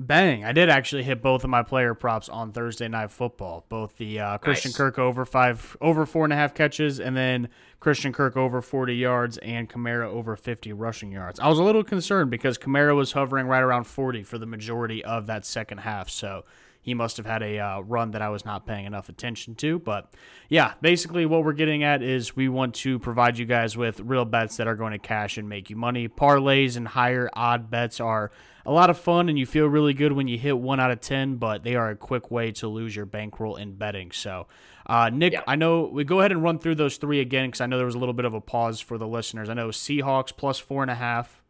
Bang! 0.00 0.44
I 0.44 0.52
did 0.52 0.68
actually 0.70 1.02
hit 1.02 1.20
both 1.20 1.42
of 1.42 1.50
my 1.50 1.64
player 1.64 1.92
props 1.92 2.28
on 2.28 2.52
Thursday 2.52 2.86
night 2.86 3.10
football. 3.10 3.64
Both 3.68 3.96
the 3.96 4.20
uh, 4.20 4.38
Christian 4.38 4.68
nice. 4.68 4.76
Kirk 4.76 4.96
over 4.96 5.24
five, 5.24 5.76
over 5.80 6.06
four 6.06 6.22
and 6.22 6.32
a 6.32 6.36
half 6.36 6.54
catches, 6.54 7.00
and 7.00 7.16
then 7.16 7.48
Christian 7.80 8.12
Kirk 8.12 8.36
over 8.36 8.62
forty 8.62 8.94
yards 8.94 9.38
and 9.38 9.68
Kamara 9.68 10.06
over 10.06 10.36
fifty 10.36 10.72
rushing 10.72 11.10
yards. 11.10 11.40
I 11.40 11.48
was 11.48 11.58
a 11.58 11.64
little 11.64 11.82
concerned 11.82 12.30
because 12.30 12.58
Kamara 12.58 12.94
was 12.94 13.10
hovering 13.10 13.48
right 13.48 13.62
around 13.62 13.84
forty 13.84 14.22
for 14.22 14.38
the 14.38 14.46
majority 14.46 15.04
of 15.04 15.26
that 15.26 15.44
second 15.44 15.78
half. 15.78 16.08
So 16.08 16.44
he 16.88 16.94
must 16.94 17.18
have 17.18 17.26
had 17.26 17.42
a 17.42 17.58
uh, 17.58 17.80
run 17.80 18.12
that 18.12 18.22
I 18.22 18.30
was 18.30 18.44
not 18.44 18.66
paying 18.66 18.86
enough 18.86 19.08
attention 19.08 19.54
to. 19.56 19.78
But 19.78 20.12
yeah, 20.48 20.74
basically 20.80 21.26
what 21.26 21.44
we're 21.44 21.52
getting 21.52 21.84
at 21.84 22.02
is 22.02 22.34
we 22.34 22.48
want 22.48 22.74
to 22.76 22.98
provide 22.98 23.38
you 23.38 23.44
guys 23.44 23.76
with 23.76 24.00
real 24.00 24.24
bets 24.24 24.56
that 24.56 24.66
are 24.66 24.74
going 24.74 24.92
to 24.92 24.98
cash 24.98 25.38
and 25.38 25.48
make 25.48 25.70
you 25.70 25.76
money. 25.76 26.08
Parlays 26.08 26.76
and 26.76 26.88
higher 26.88 27.28
odd 27.34 27.70
bets 27.70 28.00
are 28.00 28.30
a 28.64 28.72
lot 28.72 28.90
of 28.90 28.98
fun 28.98 29.28
and 29.28 29.38
you 29.38 29.46
feel 29.46 29.66
really 29.66 29.94
good 29.94 30.12
when 30.12 30.28
you 30.28 30.38
hit 30.38 30.58
one 30.58 30.80
out 30.80 30.90
of 30.90 31.00
10, 31.00 31.36
but 31.36 31.62
they 31.62 31.74
are 31.74 31.90
a 31.90 31.96
quick 31.96 32.30
way 32.30 32.52
to 32.52 32.68
lose 32.68 32.96
your 32.96 33.06
bankroll 33.06 33.56
in 33.56 33.74
betting. 33.74 34.10
So, 34.10 34.46
uh, 34.86 35.10
Nick, 35.12 35.34
yeah. 35.34 35.42
I 35.46 35.56
know 35.56 35.84
we 35.92 36.04
go 36.04 36.20
ahead 36.20 36.32
and 36.32 36.42
run 36.42 36.58
through 36.58 36.76
those 36.76 36.96
three 36.96 37.20
again 37.20 37.48
because 37.48 37.60
I 37.60 37.66
know 37.66 37.76
there 37.76 37.86
was 37.86 37.94
a 37.94 37.98
little 37.98 38.14
bit 38.14 38.24
of 38.24 38.34
a 38.34 38.40
pause 38.40 38.80
for 38.80 38.98
the 38.98 39.06
listeners. 39.06 39.48
I 39.48 39.54
know 39.54 39.68
Seahawks 39.68 40.34
plus 40.36 40.58
four 40.58 40.82
and 40.82 40.90
a 40.90 40.94
half. 40.94 41.42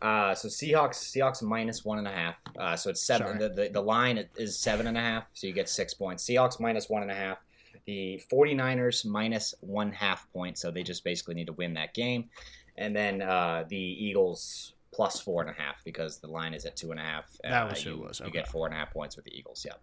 Uh, 0.00 0.34
so 0.34 0.48
Seahawks, 0.48 0.96
Seahawks 0.96 1.42
minus 1.42 1.84
one 1.84 1.98
and 1.98 2.06
a 2.06 2.12
half. 2.12 2.36
Uh, 2.58 2.76
so 2.76 2.90
it's 2.90 3.00
seven. 3.00 3.38
The, 3.38 3.48
the, 3.48 3.68
the 3.68 3.80
line 3.80 4.24
is 4.36 4.58
seven 4.58 4.86
and 4.86 4.96
a 4.96 5.00
half. 5.00 5.24
So 5.34 5.46
you 5.46 5.52
get 5.52 5.68
six 5.68 5.94
points. 5.94 6.24
Seahawks 6.24 6.60
minus 6.60 6.88
one 6.88 7.02
and 7.02 7.10
a 7.10 7.14
half. 7.14 7.38
The 7.86 8.20
49ers 8.30 9.06
minus 9.06 9.54
one 9.60 9.92
half 9.92 10.30
point. 10.32 10.58
So 10.58 10.70
they 10.70 10.82
just 10.82 11.04
basically 11.04 11.34
need 11.34 11.46
to 11.46 11.54
win 11.54 11.74
that 11.74 11.94
game. 11.94 12.28
And 12.76 12.94
then 12.94 13.22
uh, 13.22 13.64
the 13.68 13.76
Eagles 13.76 14.74
plus 14.92 15.20
four 15.20 15.42
and 15.42 15.50
a 15.50 15.54
half 15.54 15.82
because 15.84 16.18
the 16.18 16.28
line 16.28 16.54
is 16.54 16.64
at 16.64 16.76
two 16.76 16.90
and 16.90 17.00
a 17.00 17.02
half. 17.02 17.36
That 17.42 17.68
was 17.68 17.80
uh, 17.80 17.90
who 17.90 17.94
it 17.96 18.08
was. 18.08 18.20
Okay. 18.20 18.28
You 18.28 18.32
get 18.32 18.48
four 18.48 18.66
and 18.66 18.74
a 18.74 18.78
half 18.78 18.92
points 18.92 19.16
with 19.16 19.24
the 19.24 19.36
Eagles. 19.36 19.64
Yeah. 19.66 19.74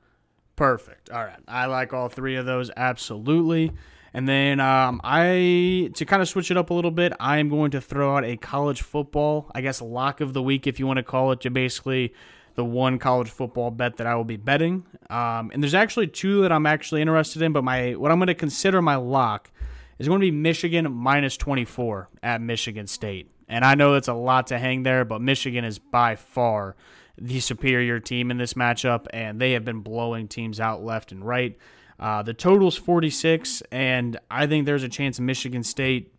Perfect. 0.56 1.10
All 1.10 1.24
right. 1.24 1.40
I 1.48 1.66
like 1.66 1.94
all 1.94 2.10
three 2.10 2.36
of 2.36 2.46
those 2.46 2.72
absolutely. 2.78 3.72
And 4.16 4.30
then 4.30 4.62
um, 4.62 5.02
I 5.04 5.92
to 5.94 6.06
kind 6.06 6.22
of 6.22 6.30
switch 6.30 6.50
it 6.50 6.56
up 6.56 6.70
a 6.70 6.74
little 6.74 6.90
bit, 6.90 7.12
I 7.20 7.40
am 7.40 7.50
going 7.50 7.72
to 7.72 7.82
throw 7.82 8.16
out 8.16 8.24
a 8.24 8.38
college 8.38 8.82
football, 8.82 9.52
I 9.54 9.60
guess 9.60 9.82
lock 9.82 10.22
of 10.22 10.32
the 10.32 10.42
week 10.42 10.68
if 10.68 10.80
you 10.80 10.88
want 10.88 10.98
to 10.98 11.04
call 11.04 11.34
it. 11.34 11.42
To 11.42 11.50
basically 11.50 12.14
the 12.56 12.64
one 12.64 12.98
college 12.98 13.30
football 13.30 13.72
bet 13.72 13.98
that 13.98 14.08
I 14.08 14.16
will 14.16 14.24
be 14.24 14.38
betting. 14.38 14.86
Um, 15.10 15.52
and 15.54 15.62
there's 15.62 15.74
actually 15.74 16.08
two 16.08 16.44
that 16.44 16.54
I'm 16.54 16.66
actually 16.66 17.02
interested 17.02 17.42
in, 17.42 17.52
but 17.52 17.66
my 17.66 17.96
what 17.96 18.10
I'm 18.10 18.18
going 18.18 18.28
to 18.28 18.36
consider 18.36 18.82
my 18.82 18.96
lock 18.96 19.52
is 20.00 20.08
going 20.08 20.22
to 20.22 20.26
be 20.26 20.32
Michigan 20.32 20.90
minus 20.94 21.36
24 21.36 22.08
at 22.24 22.40
Michigan 22.40 22.88
State. 22.88 23.30
And 23.50 23.66
I 23.66 23.76
know 23.76 23.92
that's 23.92 24.08
a 24.08 24.14
lot 24.14 24.48
to 24.48 24.58
hang 24.58 24.84
there, 24.84 25.04
but 25.04 25.22
Michigan 25.22 25.66
is 25.66 25.78
by 25.78 26.16
far 26.16 26.78
the 27.18 27.42
superior 27.42 28.00
team 28.00 28.32
in 28.32 28.38
this 28.38 28.54
matchup, 28.54 29.08
and 29.10 29.42
they 29.42 29.52
have 29.52 29.66
been 29.66 29.82
blowing 29.82 30.30
teams 30.30 30.62
out 30.62 30.86
left 30.86 31.12
and 31.12 31.26
right. 31.28 31.58
Uh, 32.00 32.22
the 32.22 32.34
total's 32.34 32.76
46, 32.76 33.64
and 33.72 34.20
I 34.30 34.48
think 34.48 34.66
there's 34.66 34.84
a 34.84 34.90
chance 34.90 35.20
Michigan 35.20 35.64
State 35.64 36.14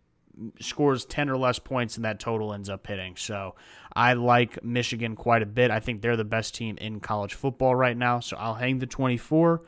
scores 0.59 1.05
10 1.05 1.29
or 1.29 1.37
less 1.37 1.59
points 1.59 1.95
and 1.95 2.05
that 2.05 2.19
total 2.19 2.53
ends 2.53 2.69
up 2.69 2.85
hitting. 2.85 3.15
So 3.15 3.55
I 3.95 4.13
like 4.13 4.63
Michigan 4.63 5.15
quite 5.15 5.41
a 5.41 5.47
bit. 5.47 5.71
I 5.71 5.79
think 5.79 6.01
they're 6.01 6.15
the 6.15 6.23
best 6.23 6.55
team 6.55 6.77
in 6.77 6.99
college 6.99 7.33
football 7.33 7.75
right 7.75 7.97
now. 7.97 8.19
So 8.19 8.37
I'll 8.37 8.53
hang 8.55 8.79
the 8.79 8.85
24. 8.85 9.63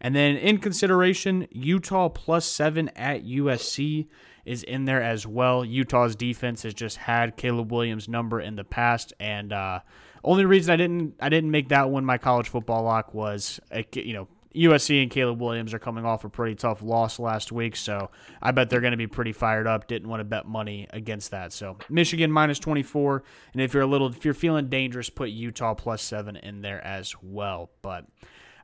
And 0.00 0.14
then 0.14 0.36
in 0.36 0.58
consideration, 0.58 1.46
Utah 1.50 2.08
plus 2.08 2.46
seven 2.46 2.88
at 2.90 3.24
USC 3.24 4.06
is 4.44 4.62
in 4.62 4.84
there 4.84 5.02
as 5.02 5.26
well. 5.26 5.64
Utah's 5.64 6.14
defense 6.14 6.62
has 6.62 6.74
just 6.74 6.98
had 6.98 7.36
Caleb 7.36 7.72
Williams' 7.72 8.08
number 8.08 8.40
in 8.40 8.56
the 8.56 8.64
past, 8.64 9.14
and 9.18 9.52
uh, 9.52 9.80
only 10.22 10.44
reason 10.44 10.72
I 10.72 10.76
didn't 10.76 11.14
I 11.20 11.30
didn't 11.30 11.50
make 11.50 11.70
that 11.70 11.88
one 11.88 12.04
my 12.04 12.18
college 12.18 12.48
football 12.48 12.82
lock 12.82 13.14
was 13.14 13.60
you 13.94 14.12
know 14.12 14.28
USC 14.54 15.02
and 15.02 15.10
Caleb 15.10 15.40
Williams 15.40 15.74
are 15.74 15.78
coming 15.78 16.04
off 16.04 16.24
a 16.24 16.28
pretty 16.28 16.54
tough 16.54 16.82
loss 16.82 17.18
last 17.18 17.50
week, 17.50 17.76
so 17.76 18.10
I 18.40 18.52
bet 18.52 18.70
they're 18.70 18.80
going 18.80 18.92
to 18.92 18.96
be 18.96 19.06
pretty 19.06 19.32
fired 19.32 19.66
up. 19.66 19.88
Didn't 19.88 20.08
want 20.08 20.20
to 20.20 20.24
bet 20.24 20.46
money 20.46 20.86
against 20.90 21.32
that. 21.32 21.52
So 21.52 21.78
Michigan 21.88 22.30
minus 22.30 22.58
24, 22.58 23.24
and 23.52 23.62
if 23.62 23.74
you're 23.74 23.82
a 23.82 23.86
little, 23.86 24.08
if 24.08 24.24
you're 24.24 24.34
feeling 24.34 24.68
dangerous, 24.68 25.10
put 25.10 25.30
Utah 25.30 25.74
plus 25.74 26.02
seven 26.02 26.36
in 26.36 26.62
there 26.62 26.84
as 26.84 27.14
well. 27.22 27.70
But 27.82 28.06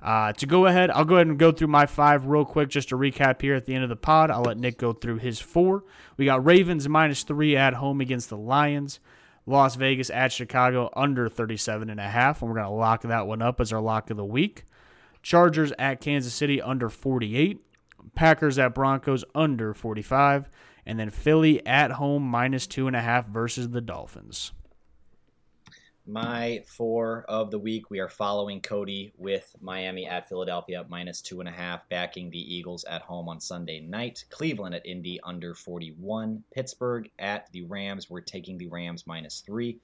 uh, 0.03 0.33
to 0.35 0.47
go 0.47 0.67
ahead, 0.67 0.91
I'll 0.91 1.05
go 1.05 1.17
ahead 1.17 1.27
and 1.27 1.39
go 1.39 1.53
through 1.53 1.69
my 1.69 1.87
five 1.87 2.27
real 2.27 2.45
quick 2.45 2.69
just 2.69 2.91
to 2.91 2.97
recap 2.97 3.43
here 3.43 3.55
at 3.55 3.67
the 3.67 3.75
end 3.75 3.83
of 3.83 3.91
the 3.91 3.97
pod. 3.97 4.31
I'll 4.31 4.43
let 4.43 4.59
Nick 4.59 4.79
go 4.79 4.93
through 4.93 5.19
his 5.19 5.41
four. 5.41 5.85
We 6.17 6.25
got 6.25 6.45
Ravens 6.45 6.89
minus 6.89 7.23
three 7.23 7.57
at 7.57 7.75
home 7.75 8.01
against 8.01 8.31
the 8.31 8.37
Lions. 8.37 9.01
Las 9.47 9.75
Vegas 9.75 10.11
at 10.11 10.33
Chicago 10.33 10.91
under 10.95 11.29
37 11.29 11.91
and 11.91 11.99
a 11.99 12.09
half, 12.09 12.41
and 12.41 12.49
we're 12.49 12.57
going 12.57 12.69
to 12.69 12.75
lock 12.75 13.03
that 13.03 13.27
one 13.27 13.43
up 13.43 13.61
as 13.61 13.73
our 13.73 13.81
lock 13.81 14.11
of 14.11 14.17
the 14.17 14.25
week. 14.25 14.65
Chargers 15.23 15.73
at 15.79 16.01
Kansas 16.01 16.35
City 16.35 16.61
under 16.61 16.89
48. 16.89 17.61
Packers 18.15 18.59
at 18.59 18.75
Broncos 18.75 19.25
under 19.35 19.75
45. 19.75 20.49
And 20.87 20.99
then 20.99 21.11
Philly 21.11 21.65
at 21.67 21.93
home 21.93 22.23
minus 22.23 22.67
two 22.67 22.87
and 22.87 22.97
a 22.97 23.01
half 23.01 23.27
versus 23.27 23.71
the 23.71 23.81
Dolphins. 23.81 24.53
My 26.07 26.65
four 26.67 27.25
of 27.29 27.53
the 27.53 27.59
week, 27.59 27.91
we 27.91 28.01
are 28.01 28.09
following 28.09 28.61
Kody 28.61 29.13
with 29.17 29.55
Miami 29.61 30.07
at 30.07 30.29
Philadelphia 30.29 30.85
minus 30.89 31.21
two 31.21 31.39
and 31.39 31.49
a 31.49 31.53
half, 31.53 31.89
backing 31.89 32.31
the 32.31 32.55
Eagles 32.55 32.85
at 32.85 33.03
home 33.03 33.29
on 33.29 33.39
Sunday 33.39 33.81
night. 33.81 34.25
Cleveland 34.31 34.75
at 34.75 34.85
Indy 34.85 35.21
under 35.23 35.55
41. 35.55 36.43
Pittsburgh 36.53 37.09
at 37.21 37.53
the 37.53 37.63
Rams, 37.63 38.11
we're 38.11 38.23
taking 38.23 38.59
the 38.59 38.67
Rams 38.67 39.07
minus 39.07 39.41
three. 39.41 39.79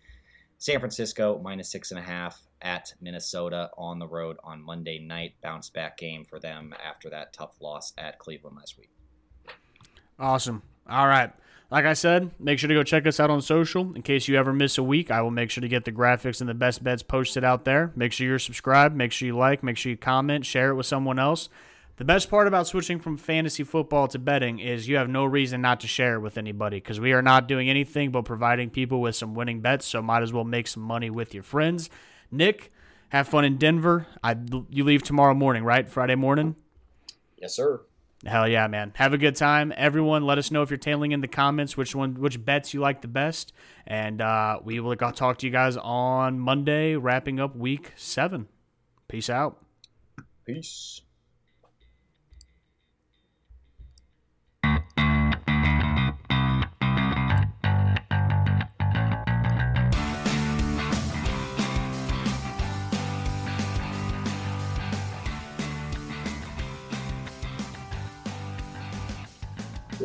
San 0.58 0.80
Francisco 0.80 1.38
minus 1.44 1.70
six 1.70 1.90
and 1.90 2.00
a 2.00 2.02
half 2.02 2.42
at 2.62 2.94
Minnesota 3.00 3.70
on 3.76 3.98
the 3.98 4.06
road 4.06 4.36
on 4.42 4.62
Monday 4.62 4.98
night. 4.98 5.34
Bounce 5.42 5.70
back 5.70 5.98
game 5.98 6.24
for 6.24 6.38
them 6.38 6.74
after 6.84 7.10
that 7.10 7.32
tough 7.32 7.56
loss 7.60 7.92
at 7.98 8.18
Cleveland 8.18 8.56
last 8.56 8.78
week. 8.78 8.90
Awesome. 10.18 10.62
All 10.88 11.06
right. 11.06 11.32
Like 11.70 11.84
I 11.84 11.94
said, 11.94 12.30
make 12.38 12.60
sure 12.60 12.68
to 12.68 12.74
go 12.74 12.84
check 12.84 13.06
us 13.08 13.18
out 13.18 13.28
on 13.28 13.42
social. 13.42 13.94
In 13.96 14.02
case 14.02 14.28
you 14.28 14.36
ever 14.36 14.52
miss 14.52 14.78
a 14.78 14.84
week, 14.84 15.10
I 15.10 15.20
will 15.20 15.32
make 15.32 15.50
sure 15.50 15.62
to 15.62 15.68
get 15.68 15.84
the 15.84 15.90
graphics 15.90 16.40
and 16.40 16.48
the 16.48 16.54
best 16.54 16.84
bets 16.84 17.02
posted 17.02 17.42
out 17.42 17.64
there. 17.64 17.92
Make 17.96 18.12
sure 18.12 18.26
you're 18.26 18.38
subscribed. 18.38 18.94
Make 18.96 19.10
sure 19.10 19.26
you 19.26 19.36
like. 19.36 19.64
Make 19.64 19.76
sure 19.76 19.90
you 19.90 19.96
comment. 19.96 20.46
Share 20.46 20.70
it 20.70 20.74
with 20.76 20.86
someone 20.86 21.18
else. 21.18 21.48
The 21.96 22.04
best 22.04 22.30
part 22.30 22.46
about 22.46 22.66
switching 22.66 23.00
from 23.00 23.16
fantasy 23.16 23.64
football 23.64 24.06
to 24.08 24.18
betting 24.18 24.58
is 24.58 24.86
you 24.86 24.96
have 24.96 25.08
no 25.08 25.24
reason 25.24 25.62
not 25.62 25.80
to 25.80 25.88
share 25.88 26.16
it 26.16 26.20
with 26.20 26.36
anybody 26.36 26.76
because 26.76 27.00
we 27.00 27.14
are 27.14 27.22
not 27.22 27.48
doing 27.48 27.70
anything 27.70 28.10
but 28.10 28.26
providing 28.26 28.68
people 28.68 29.00
with 29.00 29.16
some 29.16 29.34
winning 29.34 29.60
bets. 29.60 29.86
So 29.86 30.02
might 30.02 30.22
as 30.22 30.32
well 30.32 30.44
make 30.44 30.68
some 30.68 30.82
money 30.82 31.08
with 31.08 31.32
your 31.32 31.42
friends. 31.42 31.88
Nick, 32.30 32.72
have 33.10 33.28
fun 33.28 33.44
in 33.44 33.56
Denver. 33.56 34.06
I 34.22 34.36
you 34.70 34.84
leave 34.84 35.02
tomorrow 35.02 35.34
morning, 35.34 35.64
right? 35.64 35.88
Friday 35.88 36.14
morning. 36.14 36.56
Yes, 37.36 37.54
sir. 37.54 37.82
Hell 38.24 38.48
yeah, 38.48 38.66
man! 38.66 38.92
Have 38.96 39.12
a 39.12 39.18
good 39.18 39.36
time, 39.36 39.72
everyone. 39.76 40.24
Let 40.24 40.38
us 40.38 40.50
know 40.50 40.62
if 40.62 40.70
you're 40.70 40.78
tailing 40.78 41.12
in 41.12 41.20
the 41.20 41.28
comments 41.28 41.76
which 41.76 41.94
one, 41.94 42.14
which 42.14 42.44
bets 42.44 42.72
you 42.72 42.80
like 42.80 43.02
the 43.02 43.08
best, 43.08 43.52
and 43.86 44.20
uh, 44.20 44.58
we 44.64 44.80
will 44.80 44.96
talk 44.96 45.38
to 45.38 45.46
you 45.46 45.52
guys 45.52 45.76
on 45.76 46.38
Monday, 46.38 46.96
wrapping 46.96 47.38
up 47.38 47.54
week 47.54 47.92
seven. 47.94 48.48
Peace 49.06 49.30
out. 49.30 49.62
Peace. 50.44 51.02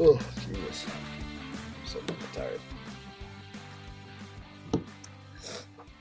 Oh, 0.04 0.18
Jesus. 0.48 0.88
I'm 0.88 1.86
so 1.86 2.00
tired. 2.34 2.60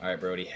All 0.01 0.09
right, 0.09 0.19
Brody. 0.19 0.49